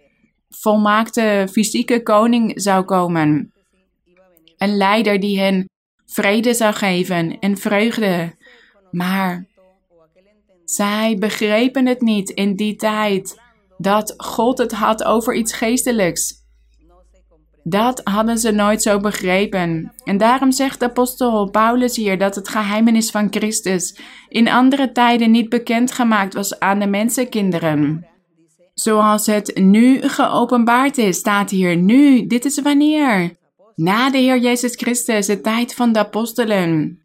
[0.49, 3.53] volmaakte fysieke koning zou komen.
[4.57, 5.69] Een leider die hen
[6.05, 8.35] vrede zou geven en vreugde.
[8.91, 9.45] Maar
[10.65, 13.41] zij begrepen het niet in die tijd
[13.77, 16.45] dat God het had over iets geestelijks.
[17.69, 19.93] Dat hadden ze nooit zo begrepen.
[20.03, 23.99] En daarom zegt apostel Paulus hier dat het geheimenis van Christus
[24.29, 28.07] in andere tijden niet bekendgemaakt was aan de mensenkinderen.
[28.73, 32.27] Zoals het nu geopenbaard is, staat hier nu.
[32.27, 33.35] Dit is wanneer?
[33.75, 37.01] Na de Heer Jezus Christus, de tijd van de apostelen.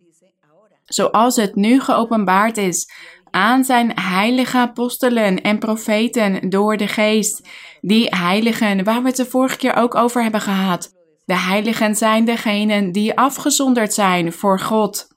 [0.84, 2.90] Zoals het nu geopenbaard is
[3.30, 7.48] aan zijn heilige apostelen en profeten door de geest.
[7.84, 10.94] Die heiligen, waar we het de vorige keer ook over hebben gehad.
[11.24, 15.08] De heiligen zijn degenen die afgezonderd zijn voor God,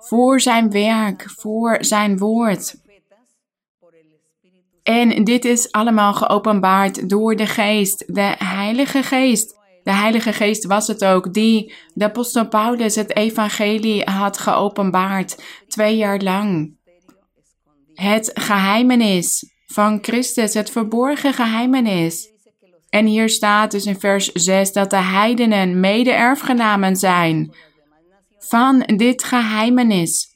[0.00, 2.76] voor zijn werk, voor zijn woord.
[4.82, 9.56] En dit is allemaal geopenbaard door de geest, de heilige geest.
[9.82, 15.96] De heilige geest was het ook die de apostel Paulus het evangelie had geopenbaard, twee
[15.96, 16.76] jaar lang
[17.94, 22.28] het geheimenis van Christus, het verborgen geheimenis.
[22.90, 27.54] En hier staat dus in vers 6 dat de heidenen mede-erfgenamen zijn
[28.38, 30.26] van dit geheimenis.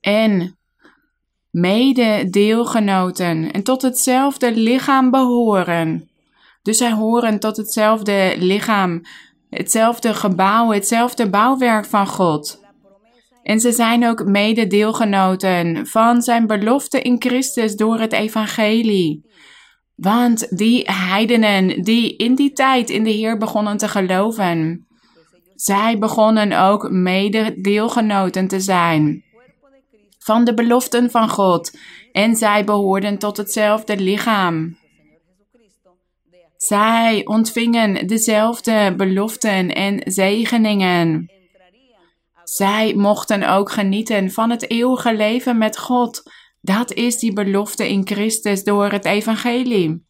[0.00, 0.58] En
[1.50, 6.08] mede-deelgenoten en tot hetzelfde lichaam behoren.
[6.62, 9.02] Dus zij horen tot hetzelfde lichaam,
[9.50, 12.63] hetzelfde gebouw, hetzelfde bouwwerk van God.
[13.44, 19.32] En ze zijn ook mede-deelgenoten van zijn belofte in Christus door het evangelie.
[19.94, 24.86] Want die heidenen die in die tijd in de Heer begonnen te geloven,
[25.54, 29.24] zij begonnen ook mede-deelgenoten te zijn
[30.24, 31.78] van de beloften van God.
[32.12, 34.76] En zij behoorden tot hetzelfde lichaam.
[36.56, 41.30] Zij ontvingen dezelfde beloften en zegeningen.
[42.44, 46.22] Zij mochten ook genieten van het eeuwige leven met God.
[46.60, 50.06] Dat is die belofte in Christus door het evangelie.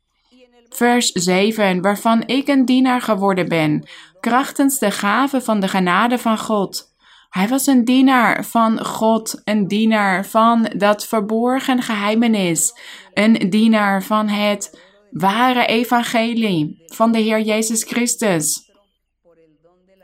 [0.69, 3.89] Vers 7, waarvan ik een dienaar geworden ben,
[4.21, 6.93] krachtens de gave van de genade van God.
[7.29, 12.73] Hij was een dienaar van God, een dienaar van dat verborgen geheimenis,
[13.15, 14.79] een dienaar van het
[15.11, 18.64] ware evangelie van de Heer Jezus Christus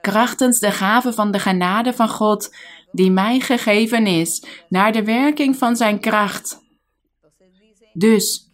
[0.01, 2.57] krachtens de gave van de genade van God,
[2.93, 6.61] die mij gegeven is, naar de werking van zijn kracht.
[7.93, 8.51] Dus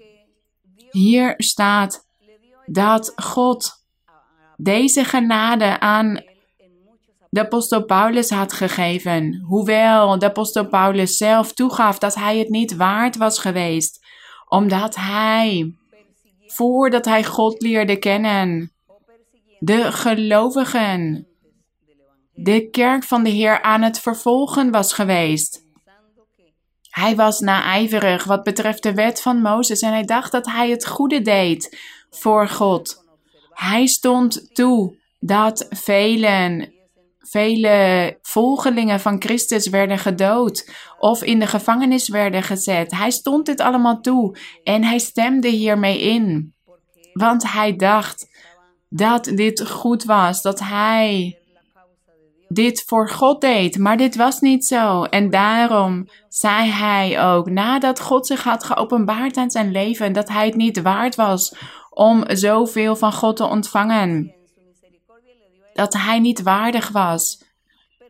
[0.91, 2.07] hier staat
[2.67, 3.85] dat God
[4.57, 6.25] deze genade aan
[7.31, 12.77] de apostel Paulus had gegeven, hoewel de apostel Paulus zelf toegaf dat hij het niet
[12.77, 14.07] waard was geweest,
[14.49, 15.75] omdat hij,
[16.47, 18.73] voordat hij God leerde kennen,
[19.59, 21.27] de gelovigen
[22.37, 25.65] de kerk van de Heer aan het vervolgen was geweest.
[26.91, 30.87] Hij was naijverig wat betreft de wet van Mozes en hij dacht dat hij het
[30.87, 31.79] goede deed
[32.11, 33.05] voor God.
[33.51, 35.67] Hij stond toe dat
[37.21, 42.91] vele volgelingen van Christus werden gedood of in de gevangenis werden gezet.
[42.91, 46.55] Hij stond dit allemaal toe en hij stemde hiermee in.
[47.13, 48.29] Want hij dacht
[48.89, 51.39] dat dit goed was, dat hij
[52.49, 55.03] dit voor God deed, maar dit was niet zo.
[55.03, 60.47] En daarom zei hij ook, nadat God zich had geopenbaard aan zijn leven, dat hij
[60.47, 61.55] het niet waard was
[61.91, 64.35] om zoveel van God te ontvangen.
[65.73, 67.45] Dat hij niet waardig was.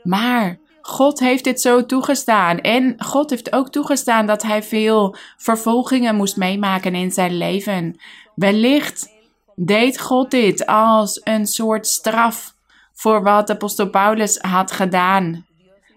[0.03, 2.59] Maar God heeft dit zo toegestaan.
[2.59, 8.01] En God heeft ook toegestaan dat hij veel vervolgingen moest meemaken in zijn leven.
[8.35, 9.09] Wellicht
[9.55, 12.56] deed God dit als een soort straf
[12.97, 15.47] voor wat apostel Paulus had gedaan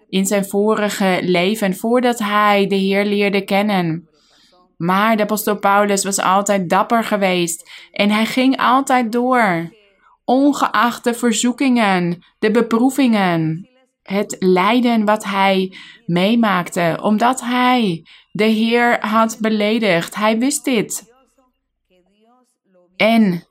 [0.08, 4.08] in zijn vorige leven, voordat hij de Heer leerde kennen.
[4.76, 9.74] Maar de apostel Paulus was altijd dapper geweest en hij ging altijd door,
[10.24, 13.68] ongeacht de verzoekingen, de beproevingen,
[14.02, 15.76] het lijden wat hij
[16.06, 20.14] meemaakte, omdat hij de Heer had beledigd.
[20.14, 21.12] Hij wist dit.
[22.96, 23.44] En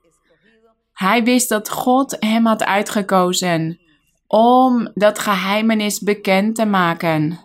[0.99, 3.79] hij wist dat God hem had uitgekozen
[4.27, 7.39] om dat geheimenis bekend te maken.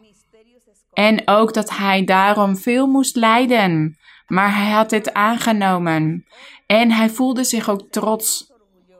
[0.92, 3.98] En ook dat hij daarom veel moest lijden.
[4.26, 6.24] Maar hij had dit aangenomen.
[6.66, 8.52] En hij voelde zich ook trots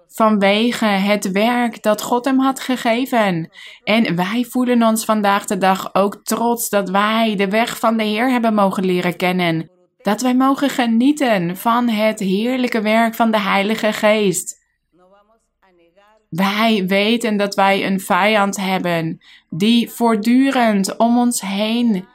[0.09, 3.50] vanwege het werk dat God hem had gegeven.
[3.84, 8.05] En wij voelen ons vandaag de dag ook trots dat wij de weg van de
[8.05, 9.74] Heer hebben mogen leren kennen.
[10.05, 14.62] Dat wij mogen genieten van het heerlijke werk van de Heilige Geest.
[16.28, 22.07] Wij weten dat wij een vijand hebben die voortdurend om ons heen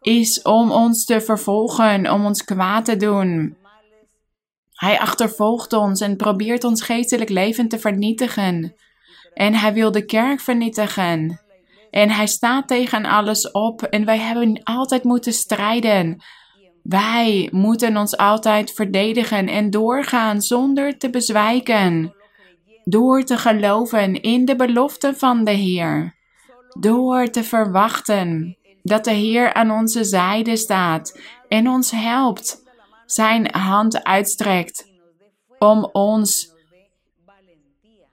[0.00, 3.56] is om ons te vervolgen, om ons kwaad te doen.
[4.72, 8.74] Hij achtervolgt ons en probeert ons geestelijk leven te vernietigen.
[9.34, 11.40] En hij wil de kerk vernietigen.
[11.90, 16.22] En hij staat tegen alles op en wij hebben altijd moeten strijden.
[16.88, 22.14] Wij moeten ons altijd verdedigen en doorgaan zonder te bezwijken.
[22.84, 26.14] Door te geloven in de belofte van de Heer.
[26.78, 32.62] Door te verwachten dat de Heer aan onze zijde staat en ons helpt,
[33.06, 34.90] zijn hand uitstrekt
[35.58, 36.54] om ons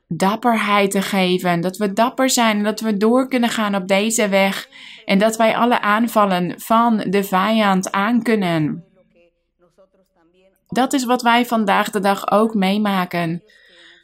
[0.07, 1.61] dapperheid te geven.
[1.61, 4.67] Dat we dapper zijn en dat we door kunnen gaan op deze weg
[5.06, 8.86] en dat wij alle aanvallen van de vijand aankunnen.
[10.68, 13.43] Dat is wat wij vandaag de dag ook meemaken.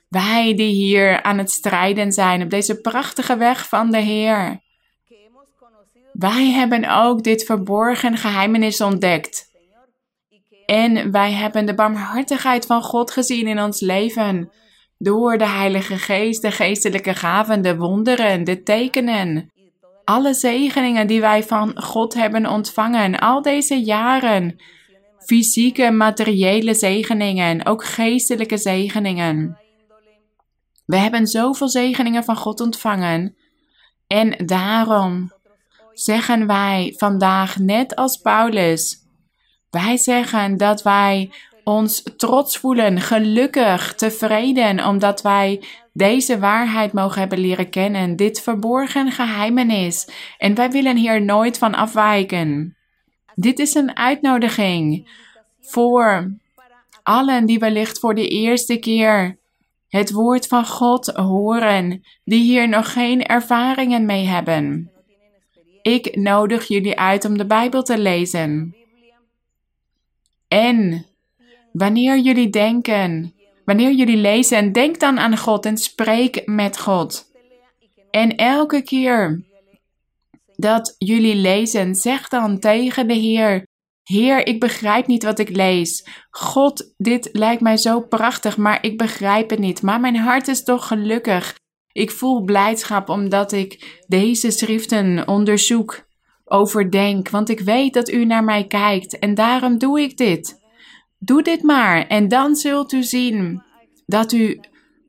[0.10, 4.62] Wij die hier aan het strijden zijn op deze prachtige weg van de Heer.
[6.12, 9.48] Wij hebben ook dit verborgen geheimenis ontdekt.
[10.66, 14.52] En wij hebben de barmhartigheid van God gezien in ons leven.
[14.98, 19.52] Door de Heilige Geest, de geestelijke gaven, de wonderen, de tekenen.
[20.10, 24.56] Alle zegeningen die wij van God hebben ontvangen, al deze jaren.
[25.18, 29.60] Fysieke, materiële zegeningen, ook geestelijke zegeningen.
[30.86, 33.36] We hebben zoveel zegeningen van God ontvangen.
[34.08, 35.32] En daarom
[35.94, 38.98] zeggen wij vandaag, net als Paulus,
[39.70, 41.32] wij zeggen dat wij
[41.70, 45.64] ons trots voelen, gelukkig, tevreden, omdat wij
[45.94, 50.10] deze waarheid mogen hebben leren kennen, dit verborgen geheimenis.
[50.38, 52.78] En wij willen hier nooit van afwijken.
[53.36, 55.10] Dit is een uitnodiging
[55.62, 56.38] voor
[57.04, 59.38] allen die wellicht voor de eerste keer
[59.88, 64.92] het woord van God horen, die hier nog geen ervaringen mee hebben.
[65.82, 68.76] Ik nodig jullie uit om de Bijbel te lezen.
[70.48, 71.06] En
[71.72, 73.34] wanneer jullie denken,
[73.66, 77.28] wanneer jullie lezen, denk dan aan God en spreek met God.
[78.12, 79.48] En elke keer
[80.56, 83.68] dat jullie lezen, zeg dan tegen de Heer:
[84.04, 86.08] Heer, ik begrijp niet wat ik lees.
[86.30, 89.82] God, dit lijkt mij zo prachtig, maar ik begrijp het niet.
[89.82, 91.58] Maar mijn hart is toch gelukkig.
[91.92, 96.08] Ik voel blijdschap omdat ik deze schriften onderzoek,
[96.46, 100.59] overdenk, want ik weet dat u naar mij kijkt en daarom doe ik dit.
[101.20, 103.64] Doe dit maar en dan zult u zien
[104.06, 104.60] dat u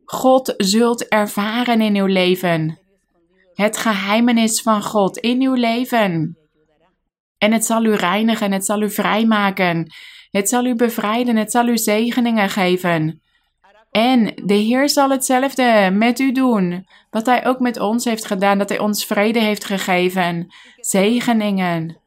[0.05, 2.79] God zult ervaren in uw leven.
[3.55, 6.39] Het geheimenis van God in uw leven.
[7.39, 9.93] En het zal u reinigen, het zal u vrijmaken.
[10.31, 13.23] Het zal u bevrijden, het zal u zegeningen geven.
[13.91, 18.59] En de Heer zal hetzelfde met u doen, wat Hij ook met ons heeft gedaan,
[18.59, 22.00] dat Hij ons vrede heeft gegeven, zegeningen.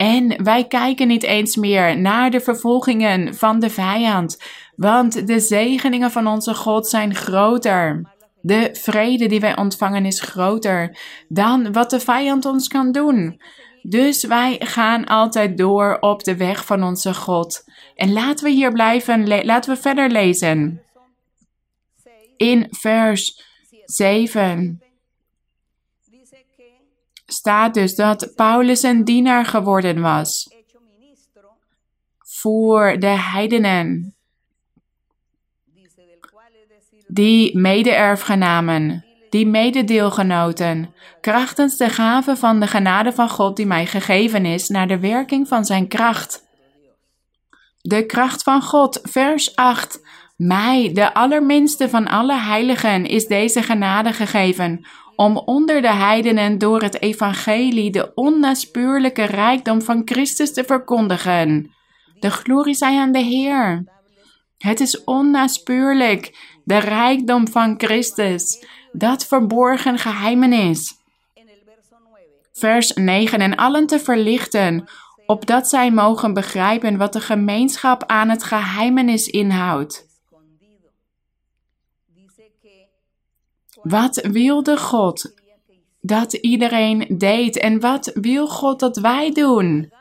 [0.00, 4.42] En wij kijken niet eens meer naar de vervolgingen van de vijand,
[4.76, 8.02] want de zegeningen van onze God zijn groter.
[8.40, 10.98] De vrede die wij ontvangen is groter
[11.28, 13.40] dan wat de vijand ons kan doen.
[13.82, 17.64] Dus wij gaan altijd door op de weg van onze God.
[17.94, 20.82] En laten we hier blijven, laten we verder lezen.
[22.36, 23.44] In vers
[23.84, 24.82] 7
[27.32, 30.48] staat dus dat Paulus een dienaar geworden was
[32.20, 34.14] voor de heidenen,
[37.06, 44.44] die mede-erfgenamen die mededeelgenoten, krachtens de gave van de genade van God die mij gegeven
[44.44, 46.48] is, naar de werking van zijn kracht.
[47.80, 50.00] De kracht van God, vers 8.
[50.36, 54.86] Mij, de allerminste van alle heiligen, is deze genade gegeven,
[55.20, 61.74] om onder de heidenen door het evangelie de onnaspeurlijke rijkdom van Christus te verkondigen.
[62.20, 63.84] De glorie zij aan de Heer.
[64.58, 70.94] Het is onnaspeurlijk, de rijkdom van Christus, dat verborgen geheimenis.
[72.52, 74.88] Vers 9 en allen te verlichten,
[75.26, 80.09] opdat zij mogen begrijpen wat de gemeenschap aan het geheimenis inhoudt.
[83.82, 85.34] Wat wilde God
[86.00, 89.92] dat iedereen deed en wat wil God dat wij doen?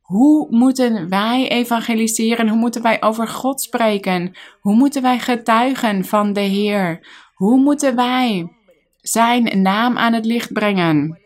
[0.00, 2.48] Hoe moeten wij evangeliseren?
[2.48, 4.32] Hoe moeten wij over God spreken?
[4.60, 7.06] Hoe moeten wij getuigen van de Heer?
[7.34, 8.52] Hoe moeten wij
[9.00, 11.18] Zijn naam aan het licht brengen?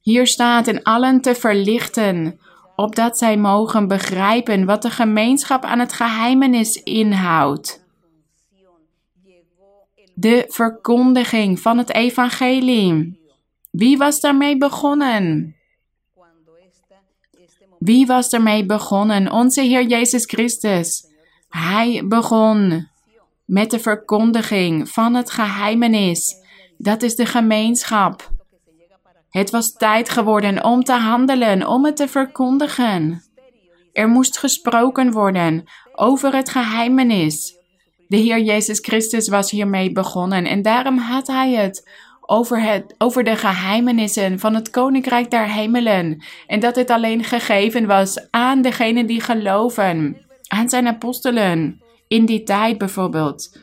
[0.00, 2.40] Hier staat in allen te verlichten,
[2.76, 7.81] opdat zij mogen begrijpen wat de gemeenschap aan het geheimenis inhoudt.
[10.14, 13.20] De verkondiging van het evangelie.
[13.70, 15.56] Wie was daarmee begonnen?
[17.78, 19.32] Wie was ermee begonnen?
[19.32, 21.06] Onze Heer Jezus Christus.
[21.48, 22.88] Hij begon
[23.44, 26.36] met de verkondiging van het geheimenis.
[26.78, 28.30] Dat is de gemeenschap.
[29.30, 33.22] Het was tijd geworden om te handelen, om het te verkondigen.
[33.92, 37.56] Er moest gesproken worden over het geheimenis.
[38.12, 41.88] De Heer Jezus Christus was hiermee begonnen en daarom had hij het
[42.20, 46.22] over, het, over de geheimenissen van het Koninkrijk der Hemelen.
[46.46, 50.16] En dat het alleen gegeven was aan degenen die geloven,
[50.48, 53.58] aan zijn apostelen, in die tijd bijvoorbeeld.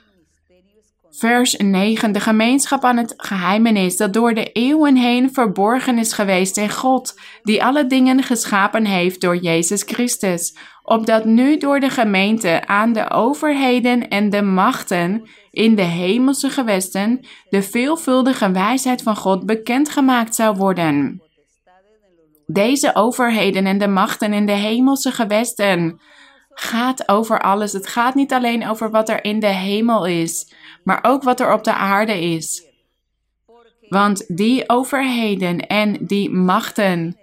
[1.11, 2.11] Vers 9.
[2.11, 7.19] De gemeenschap aan het geheimenis dat door de eeuwen heen verborgen is geweest in God,
[7.43, 13.09] die alle dingen geschapen heeft door Jezus Christus, opdat nu door de gemeente aan de
[13.09, 20.55] overheden en de machten in de hemelse gewesten de veelvuldige wijsheid van God bekendgemaakt zou
[20.57, 21.21] worden.
[22.45, 25.99] Deze overheden en de machten in de hemelse gewesten
[26.49, 27.73] gaat over alles.
[27.73, 30.53] Het gaat niet alleen over wat er in de hemel is,
[30.83, 32.67] maar ook wat er op de aarde is.
[33.89, 37.17] Want die overheden en die machten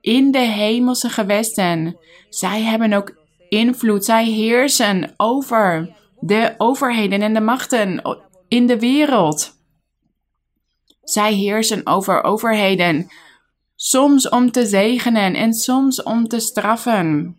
[0.00, 3.14] in de hemelse gewesten, zij hebben ook
[3.48, 8.02] invloed, zij heersen over de overheden en de machten
[8.48, 9.54] in de wereld.
[11.02, 13.10] Zij heersen over overheden,
[13.76, 17.36] soms om te zegenen en soms om te straffen.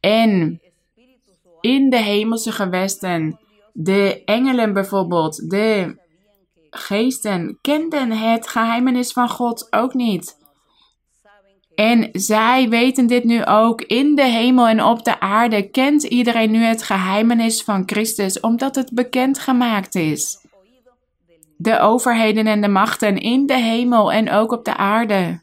[0.00, 0.60] En
[1.60, 3.38] in de hemelse gewesten,
[3.80, 5.96] de engelen bijvoorbeeld, de
[6.70, 10.36] geesten, kenden het geheimenis van God ook niet.
[11.74, 13.82] En zij weten dit nu ook.
[13.82, 18.74] In de hemel en op de aarde kent iedereen nu het geheimenis van Christus, omdat
[18.74, 20.46] het bekend gemaakt is.
[21.56, 25.40] De overheden en de machten in de hemel en ook op de aarde.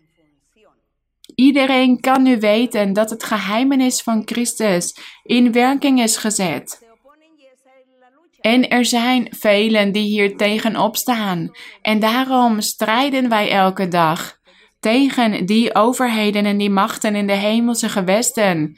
[1.35, 6.84] Iedereen kan nu weten dat het geheimenis van Christus in werking is gezet.
[8.45, 11.51] En er zijn velen die hier tegenop staan.
[11.81, 14.39] En daarom strijden wij elke dag
[14.79, 18.77] tegen die overheden en die machten in de hemelse gewesten.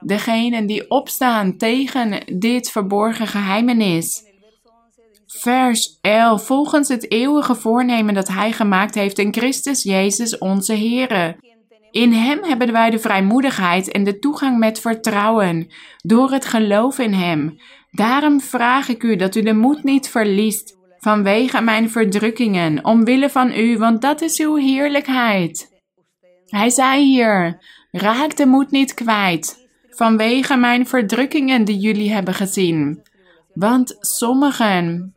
[0.00, 4.22] Degenen die opstaan tegen dit verborgen geheimenis.
[5.26, 6.46] Vers 11.
[6.46, 11.36] Volgens het eeuwige voornemen dat Hij gemaakt heeft in Christus Jezus onze Here.
[11.90, 15.70] In Hem hebben wij de vrijmoedigheid en de toegang met vertrouwen,
[16.02, 17.58] door het geloof in Hem.
[17.94, 23.52] Daarom vraag ik u dat u de moed niet verliest vanwege mijn verdrukkingen, omwille van
[23.52, 25.72] u, want dat is uw heerlijkheid.
[26.46, 33.02] Hij zei hier, raak de moed niet kwijt, vanwege mijn verdrukkingen die jullie hebben gezien.
[33.52, 35.14] Want sommigen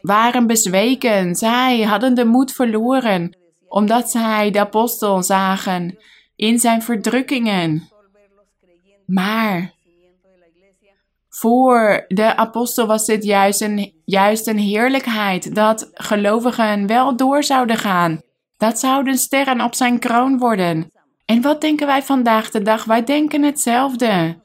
[0.00, 3.36] waren bezweken, zij hadden de moed verloren,
[3.68, 5.98] omdat zij de apostel zagen
[6.36, 7.88] in zijn verdrukkingen.
[9.06, 9.71] Maar
[11.34, 17.78] voor de apostel was dit juist een, juist een heerlijkheid dat gelovigen wel door zouden
[17.78, 18.20] gaan.
[18.56, 20.90] Dat zouden sterren op zijn kroon worden.
[21.24, 22.84] En wat denken wij vandaag de dag?
[22.84, 24.40] Wij denken hetzelfde.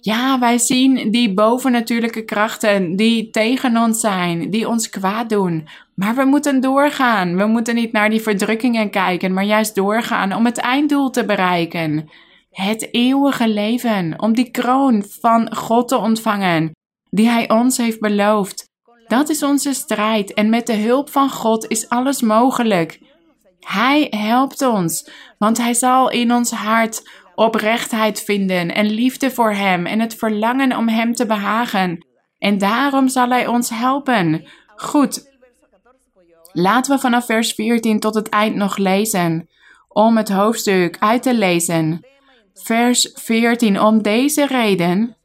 [0.00, 5.68] Ja, wij zien die bovennatuurlijke krachten die tegen ons zijn, die ons kwaad doen.
[5.94, 7.36] Maar we moeten doorgaan.
[7.36, 12.08] We moeten niet naar die verdrukkingen kijken, maar juist doorgaan om het einddoel te bereiken
[12.54, 16.72] het eeuwige leven, om die kroon van God te ontvangen,
[17.10, 18.72] die Hij ons heeft beloofd,
[19.06, 23.00] Dat is onze strijd en met de hulp van God is alles mogelijk.
[23.60, 29.86] Hij helpt ons, want Hij zal in ons hart oprechtheid vinden en liefde voor Hem
[29.86, 32.06] en het verlangen om Hem te behagen.
[32.38, 34.48] En daarom zal Hij ons helpen.
[34.76, 35.30] Goed,
[36.52, 39.48] laten we vanaf vers 14 tot het eind nog lezen,
[39.88, 42.04] om het hoofdstuk uit te lezen.
[42.62, 45.16] Vers 14, om deze reden.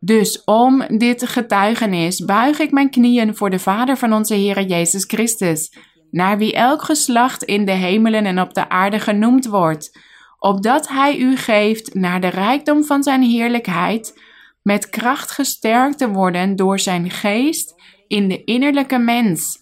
[0.00, 5.04] Dus om dit getuigenis buig ik mijn knieën voor de Vader van onze Heer Jezus
[5.04, 5.72] Christus,
[6.10, 9.98] naar wie elk geslacht in de hemelen en op de aarde genoemd wordt,
[10.38, 14.20] opdat Hij u geeft naar de rijkdom van Zijn heerlijkheid,
[14.62, 17.74] met kracht gesterkt te worden door Zijn geest
[18.06, 19.58] in de innerlijke mens.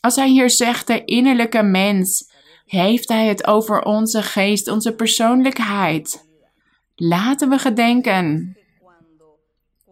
[0.00, 2.34] Als Hij hier zegt de innerlijke mens,
[2.66, 6.24] heeft Hij het over onze geest, onze persoonlijkheid.
[6.94, 8.56] Laten we gedenken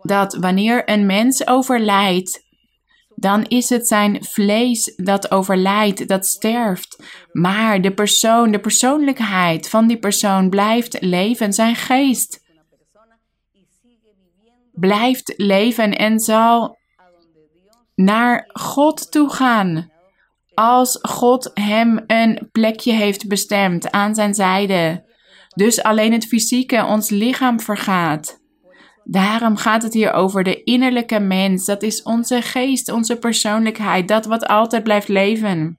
[0.03, 2.43] dat wanneer een mens overlijdt,
[3.15, 7.03] dan is het zijn vlees dat overlijdt, dat sterft.
[7.33, 12.43] Maar de persoon, de persoonlijkheid van die persoon blijft leven, zijn geest
[14.75, 16.79] blijft leven en zal
[17.95, 19.93] naar God toe gaan.
[20.55, 25.05] Als God hem een plekje heeft bestemd aan zijn zijde.
[25.55, 28.43] Dus alleen het fysieke, ons lichaam vergaat.
[29.05, 31.65] Daarom gaat het hier over de innerlijke mens.
[31.65, 35.79] Dat is onze geest, onze persoonlijkheid, dat wat altijd blijft leven.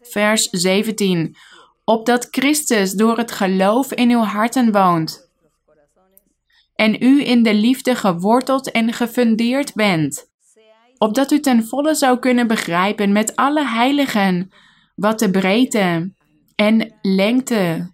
[0.00, 1.36] Vers 17.
[1.84, 5.28] Opdat Christus door het geloof in uw harten woont.
[6.74, 10.32] En u in de liefde geworteld en gefundeerd bent.
[11.04, 14.50] Opdat u ten volle zou kunnen begrijpen met alle heiligen
[14.94, 16.12] wat de breedte
[16.54, 17.92] en lengte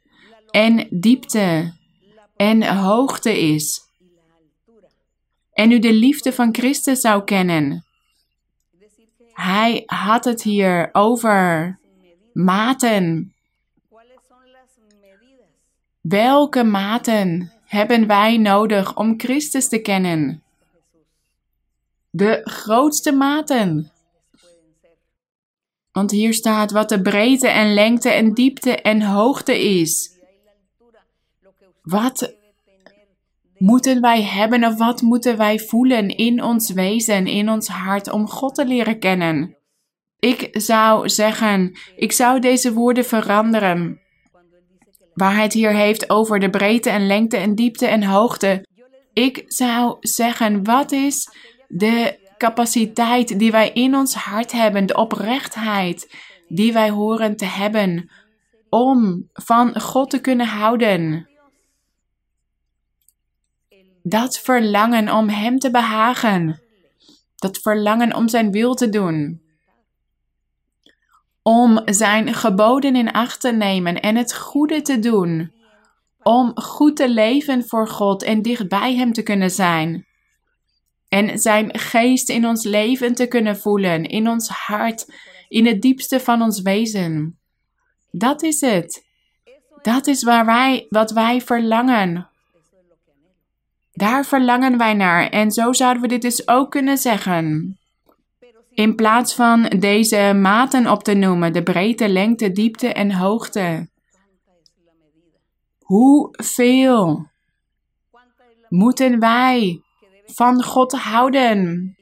[0.50, 1.72] en diepte
[2.36, 3.80] en hoogte is.
[5.52, 7.84] En u de liefde van Christus zou kennen.
[9.32, 11.78] Hij had het hier over
[12.32, 13.34] maten.
[16.00, 20.39] Welke maten hebben wij nodig om Christus te kennen?
[22.10, 23.90] De grootste maten.
[25.92, 30.18] Want hier staat wat de breedte en lengte en diepte en hoogte is.
[31.82, 32.34] Wat
[33.56, 38.28] moeten wij hebben of wat moeten wij voelen in ons wezen, in ons hart om
[38.28, 39.56] God te leren kennen?
[40.18, 44.00] Ik zou zeggen, ik zou deze woorden veranderen.
[45.14, 48.66] Waar het hier heeft over de breedte en lengte en diepte en hoogte.
[49.12, 51.28] Ik zou zeggen, wat is
[51.72, 56.16] de capaciteit die wij in ons hart hebben, de oprechtheid
[56.48, 58.10] die wij horen te hebben
[58.68, 61.28] om van God te kunnen houden?
[64.02, 66.60] Dat verlangen om Hem te behagen.
[67.36, 69.42] Dat verlangen om Zijn wil te doen.
[71.42, 75.52] Om Zijn geboden in acht te nemen en het goede te doen.
[76.22, 80.08] Om goed te leven voor God en dicht bij Hem te kunnen zijn.
[81.10, 85.06] En Zijn geest in ons leven te kunnen voelen, in ons hart,
[85.48, 87.38] in het diepste van ons wezen.
[88.10, 89.04] Dat is het.
[89.82, 92.28] Dat is waar wij, wat wij verlangen.
[93.92, 97.78] Daar verlangen wij naar en zo zouden we dit dus ook kunnen zeggen.
[98.70, 103.88] In plaats van deze maten op te noemen, de breedte, lengte, diepte en hoogte.
[105.78, 107.28] Hoeveel
[108.68, 109.82] moeten wij
[110.34, 111.94] van God houden?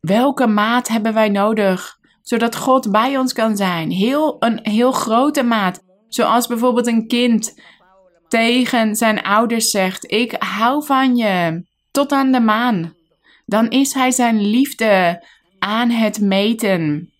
[0.00, 3.90] Welke maat hebben wij nodig, zodat God bij ons kan zijn?
[3.90, 7.60] Heel, een heel grote maat, zoals bijvoorbeeld een kind
[8.28, 12.94] tegen zijn ouders zegt: Ik hou van je, tot aan de maan,
[13.46, 15.24] dan is hij zijn liefde
[15.58, 17.12] aan het meten.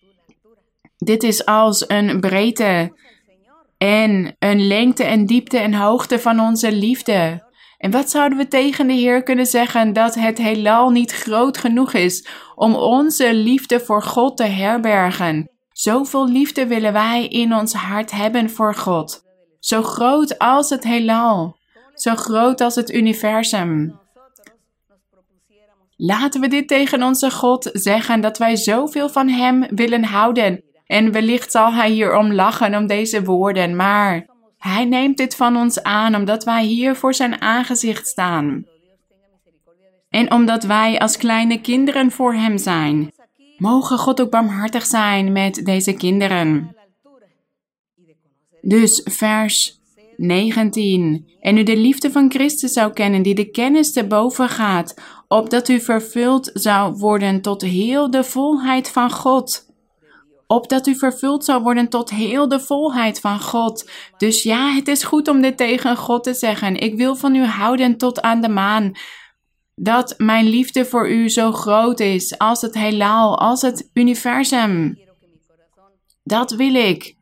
[0.96, 2.98] Dit is als een breedte
[3.78, 7.48] en een lengte en diepte en hoogte van onze liefde.
[7.80, 11.92] En wat zouden we tegen de Heer kunnen zeggen dat het heelal niet groot genoeg
[11.92, 15.50] is om onze liefde voor God te herbergen?
[15.72, 19.22] Zoveel liefde willen wij in ons hart hebben voor God.
[19.58, 21.56] Zo groot als het heelal.
[21.94, 23.98] Zo groot als het universum.
[25.96, 30.64] Laten we dit tegen onze God zeggen dat wij zoveel van Hem willen houden.
[30.86, 34.29] En wellicht zal Hij hierom lachen om deze woorden, maar
[34.60, 38.66] Hij neemt dit van ons aan omdat wij hier voor Zijn aangezicht staan.
[40.08, 43.12] En omdat wij als kleine kinderen voor Hem zijn.
[43.56, 46.76] Mogen God ook barmhartig zijn met deze kinderen.
[48.60, 49.80] Dus vers
[50.16, 51.30] 19.
[51.40, 54.94] En u de liefde van Christus zou kennen, die de kennis te boven gaat,
[55.28, 59.69] opdat u vervuld zou worden tot heel de volheid van God.
[60.50, 63.90] Opdat u vervuld zou worden tot heel de volheid van God.
[64.16, 66.76] Dus ja, het is goed om dit tegen God te zeggen.
[66.76, 68.92] Ik wil van u houden tot aan de maan.
[69.74, 74.98] Dat mijn liefde voor u zo groot is als het heelal, als het universum.
[76.22, 77.16] Dat wil ik.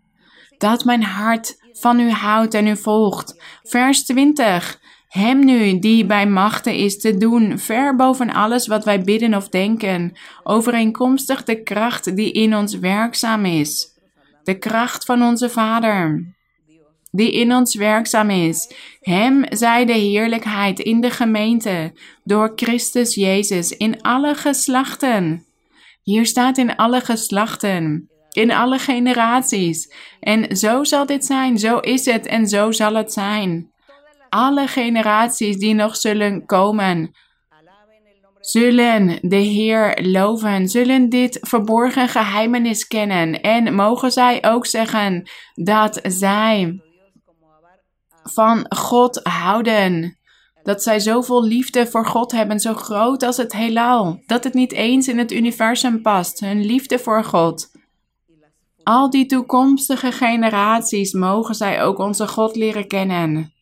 [0.59, 3.43] Dat mijn hart van u houdt en u volgt.
[3.63, 4.81] Vers 20.
[5.09, 9.49] Hem nu, die bij machten is te doen, ver boven alles wat wij bidden of
[9.49, 13.97] denken, overeenkomstig de kracht die in ons werkzaam is.
[14.43, 16.35] De kracht van onze Vader,
[17.11, 18.75] die in ons werkzaam is.
[19.01, 21.93] Hem zij de heerlijkheid in de gemeente,
[22.25, 25.47] door Christus Jezus, in alle geslachten.
[26.03, 29.93] Hier staat in alle geslachten in alle generaties.
[30.21, 33.73] En zo zal dit zijn, zo is het en zo zal het zijn.
[34.29, 37.11] Alle generaties die nog zullen komen,
[38.41, 46.01] zullen de Heer loven, zullen dit verborgen geheimenis kennen en mogen zij ook zeggen dat
[46.03, 46.81] zij
[48.23, 50.19] van God houden.
[50.63, 54.73] Dat zij zoveel liefde voor God hebben, zo groot als het heelal, dat het niet
[54.73, 57.71] eens in het universum past, hun liefde voor God.
[58.83, 63.53] Al die toekomstige generaties mogen zij ook onze God leren kennen.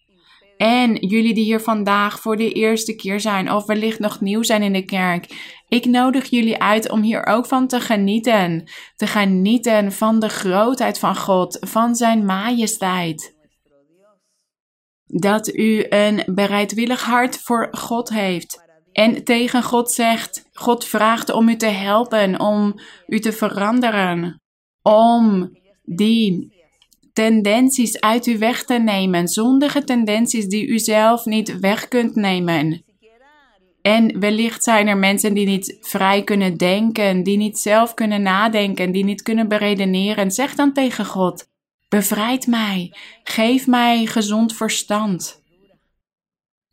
[0.57, 4.63] En jullie die hier vandaag voor de eerste keer zijn of wellicht nog nieuw zijn
[4.63, 8.71] in de kerk, ik nodig jullie uit om hier ook van te genieten.
[8.97, 13.35] Te genieten van de grootheid van God, van Zijn majesteit.
[15.07, 18.65] Dat u een bereidwillig hart voor God heeft.
[18.93, 22.75] En tegen God zegt, God vraagt om u te helpen, om
[23.07, 24.41] u te veranderen
[24.83, 25.51] om
[25.83, 26.56] die
[27.17, 32.85] tendenties uit u weg te nemen, zondige tendenties die u zelf niet weg kunt nemen.
[33.83, 38.93] En wellicht zijn er mensen die niet vrij kunnen denken, die niet zelf kunnen nadenken,
[38.93, 40.31] die niet kunnen beredeneren.
[40.31, 41.49] Zeg dan tegen God:
[41.89, 42.93] Bevrijd mij,
[43.23, 45.43] geef mij gezond verstand.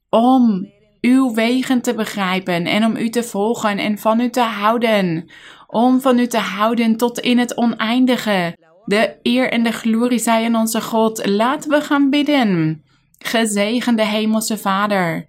[0.09, 0.71] Om
[1.01, 5.31] uw wegen te begrijpen en om u te volgen en van u te houden
[5.73, 8.55] om van u te houden tot in het oneindige.
[8.85, 11.25] De eer en de glorie zij aan onze God.
[11.25, 12.83] Laten we gaan bidden.
[13.17, 15.25] Gezegende Hemelse Vader.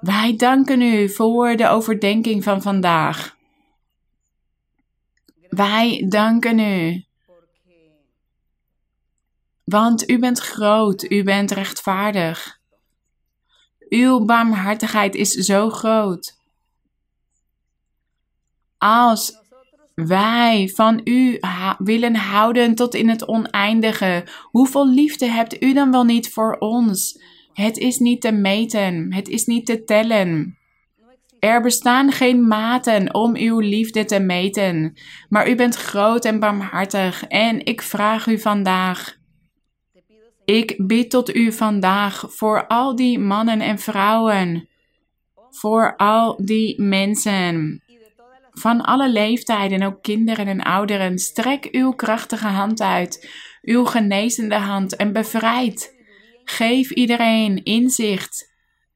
[0.00, 3.36] Wij danken u voor de overdenking van vandaag.
[5.48, 7.04] Wij danken u.
[9.64, 12.60] Want u bent groot, u bent rechtvaardig.
[13.88, 16.42] Uw barmhartigheid is zo groot
[18.84, 19.43] als
[19.94, 21.38] wij van u
[21.78, 27.22] willen houden tot in het oneindige, hoeveel liefde hebt u dan wel niet voor ons?
[27.52, 30.58] Het is niet te meten, het is niet te tellen.
[31.38, 37.24] Er bestaan geen maten om uw liefde te meten, maar u bent groot en barmhartig
[37.24, 39.16] en ik vraag u vandaag.
[40.44, 44.68] Ik bid tot u vandaag voor al die mannen en vrouwen,
[45.50, 47.82] voor al die mensen
[48.54, 51.18] van alle leeftijden, ook kinderen en ouderen.
[51.18, 53.30] Strek uw krachtige hand uit,
[53.62, 55.94] uw genezende hand en bevrijd.
[56.44, 58.52] Geef iedereen inzicht,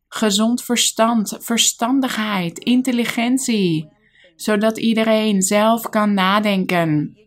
[0.09, 3.89] gezond verstand, verstandigheid, intelligentie,
[4.37, 7.19] zodat iedereen zelf kan nadenken,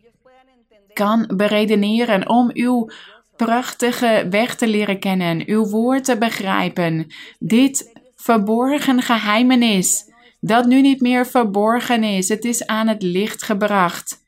[0.92, 2.90] kan beredeneren om uw
[3.36, 10.11] prachtige weg te leren kennen, uw woord te begrijpen, dit verborgen geheimenis
[10.44, 12.28] dat nu niet meer verborgen is.
[12.28, 14.20] Het is aan het licht gebracht.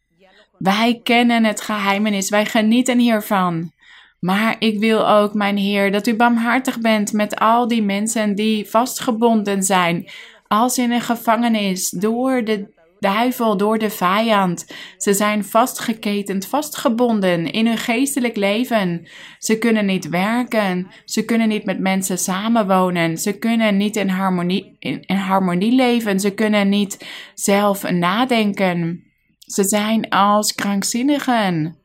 [0.58, 3.72] Wij kennen het geheimenis, wij genieten hiervan.
[4.20, 8.70] Maar ik wil ook, mijn Heer, dat u barmhartig bent met al die mensen die
[8.70, 10.08] vastgebonden zijn,
[10.48, 12.73] als in een gevangenis, door de
[13.04, 14.66] duivel, door de vijand.
[14.96, 19.06] Ze zijn vastgeketend, vastgebonden in hun geestelijk leven.
[19.38, 24.76] Ze kunnen niet werken, ze kunnen niet met mensen samenwonen, ze kunnen niet in harmonie,
[24.78, 29.04] in, in harmonie leven, ze kunnen niet zelf nadenken.
[29.38, 31.76] Ze zijn als krankzinnigen.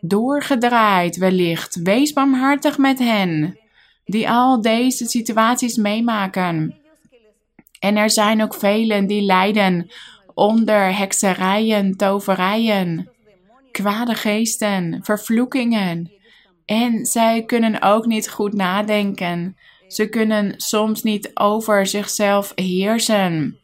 [0.00, 1.82] Doorgedraaid wellicht.
[1.82, 3.58] Wees barmhartig met hen,
[4.04, 6.83] die al deze situaties meemaken.
[7.84, 9.90] En er zijn ook velen die lijden
[10.34, 13.10] onder hekserijen, toverijen,
[13.70, 16.12] kwade geesten, vervloekingen.
[16.64, 19.56] En zij kunnen ook niet goed nadenken.
[19.88, 23.58] Ze kunnen soms niet over zichzelf heersen.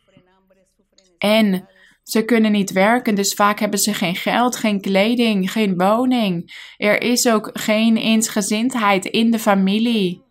[1.18, 1.68] En
[2.02, 6.64] ze kunnen niet werken, dus vaak hebben ze geen geld, geen kleding, geen woning.
[6.76, 10.22] Er is ook geen eensgezindheid in de familie.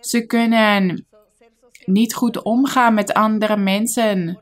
[0.00, 1.06] Ze kunnen
[1.86, 4.40] niet goed omgaan met andere mensen.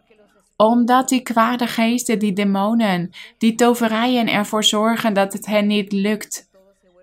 [0.56, 6.48] Omdat die kwade geesten, die demonen, die toverijen ervoor zorgen dat het hen niet lukt.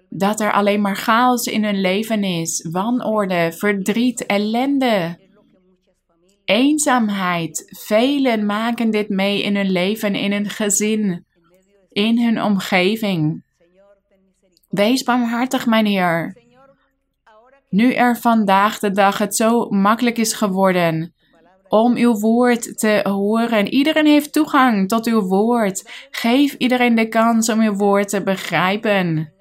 [0.10, 5.20] Dat er alleen maar chaos in hun leven is, wanorde, verdriet, ellende.
[6.46, 7.66] Eenzaamheid.
[7.80, 11.26] Velen maken dit mee in hun leven, in hun gezin,
[11.90, 13.44] in hun omgeving.
[14.70, 16.41] Wees barmhartig, mijn Heer.
[17.72, 21.14] Nu er vandaag de dag het zo makkelijk is geworden
[21.72, 23.68] om uw woord te horen.
[23.68, 26.08] Iedereen heeft toegang tot uw woord.
[26.12, 29.34] Geef iedereen de kans om uw woord te begrijpen.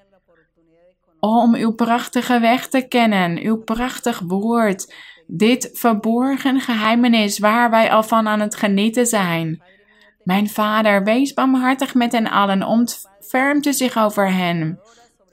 [1.20, 4.94] Om uw prachtige weg te kennen, uw prachtig woord.
[5.26, 9.62] Dit verborgen geheimenis waar wij al van aan het genieten zijn.
[10.22, 14.80] Mijn vader, wees barmhartig met hen allen, ontfermt zich over hen.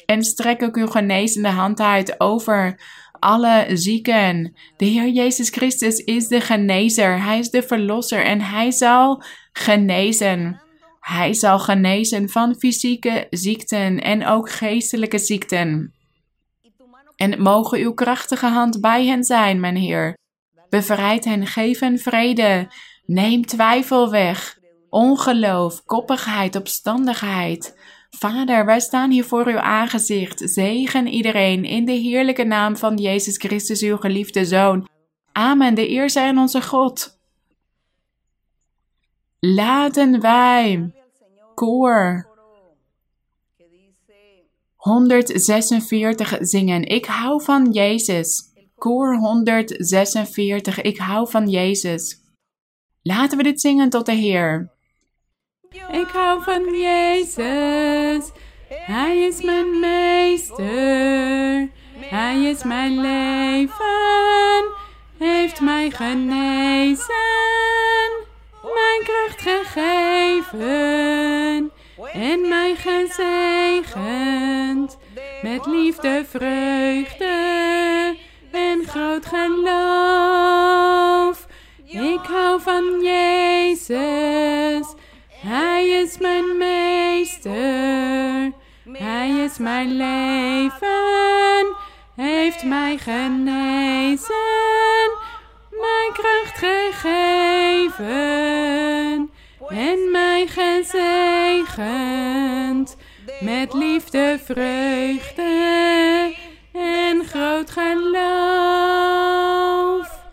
[0.07, 2.79] En strek ook uw genezende hand uit over
[3.19, 4.55] alle zieken.
[4.77, 7.23] De Heer Jezus Christus is de genezer.
[7.23, 10.61] Hij is de verlosser en hij zal genezen.
[10.99, 15.93] Hij zal genezen van fysieke ziekten en ook geestelijke ziekten.
[17.15, 20.17] En mogen uw krachtige hand bij hen zijn, mijn Heer.
[20.69, 22.71] Bevrijd hen, geef hen vrede.
[23.05, 27.75] Neem twijfel weg, ongeloof, koppigheid, opstandigheid.
[28.19, 30.41] Vader, wij staan hier voor uw aangezicht.
[30.49, 34.87] Zegen iedereen in de heerlijke naam van Jezus Christus, uw geliefde Zoon.
[35.31, 35.75] Amen.
[35.75, 37.19] De eer zij aan onze God.
[39.39, 40.93] Laten wij,
[41.55, 42.27] koor,
[44.75, 46.83] 146 zingen.
[46.83, 48.53] Ik hou van Jezus.
[48.75, 50.81] Koor 146.
[50.81, 52.21] Ik hou van Jezus.
[53.01, 54.76] Laten we dit zingen tot de Heer.
[55.71, 58.31] Ik hou van Jezus.
[58.69, 61.69] Hij is mijn meester.
[61.99, 64.65] Hij is mijn leven.
[65.17, 67.05] Heeft mij genezen.
[68.61, 70.51] Mijn kracht gegeven.
[72.13, 73.97] En mij gezegend.
[75.41, 77.35] Met liefde, vreugde
[78.51, 79.67] en groot geloof.
[81.85, 84.95] Ik hou van Jezus.
[85.47, 88.51] Hij is mijn meester,
[88.91, 91.75] hij is mijn leven,
[92.15, 94.35] heeft mij genezen,
[95.69, 98.05] mijn kracht gegeven
[99.67, 101.87] en mij gezegend
[103.39, 105.45] met liefde, vreugde
[106.73, 108.25] en groot geloof.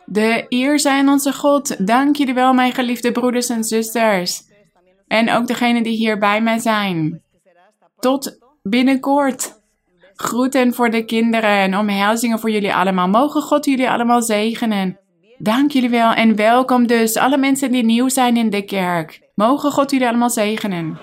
[0.04, 1.86] De eer zijn onze God.
[1.86, 4.52] Dank jullie wel, mijn geliefde broeders en zusters.
[5.14, 7.22] En ook degenen die hier bij mij zijn.
[7.98, 9.62] Tot binnenkort.
[10.14, 13.08] Groeten voor de kinderen en omhelzingen voor jullie allemaal.
[13.08, 14.98] Mogen God jullie allemaal zegenen.
[15.38, 19.20] Dank jullie wel en welkom dus alle mensen die nieuw zijn in de kerk.
[19.34, 20.98] Mogen God jullie allemaal zegenen.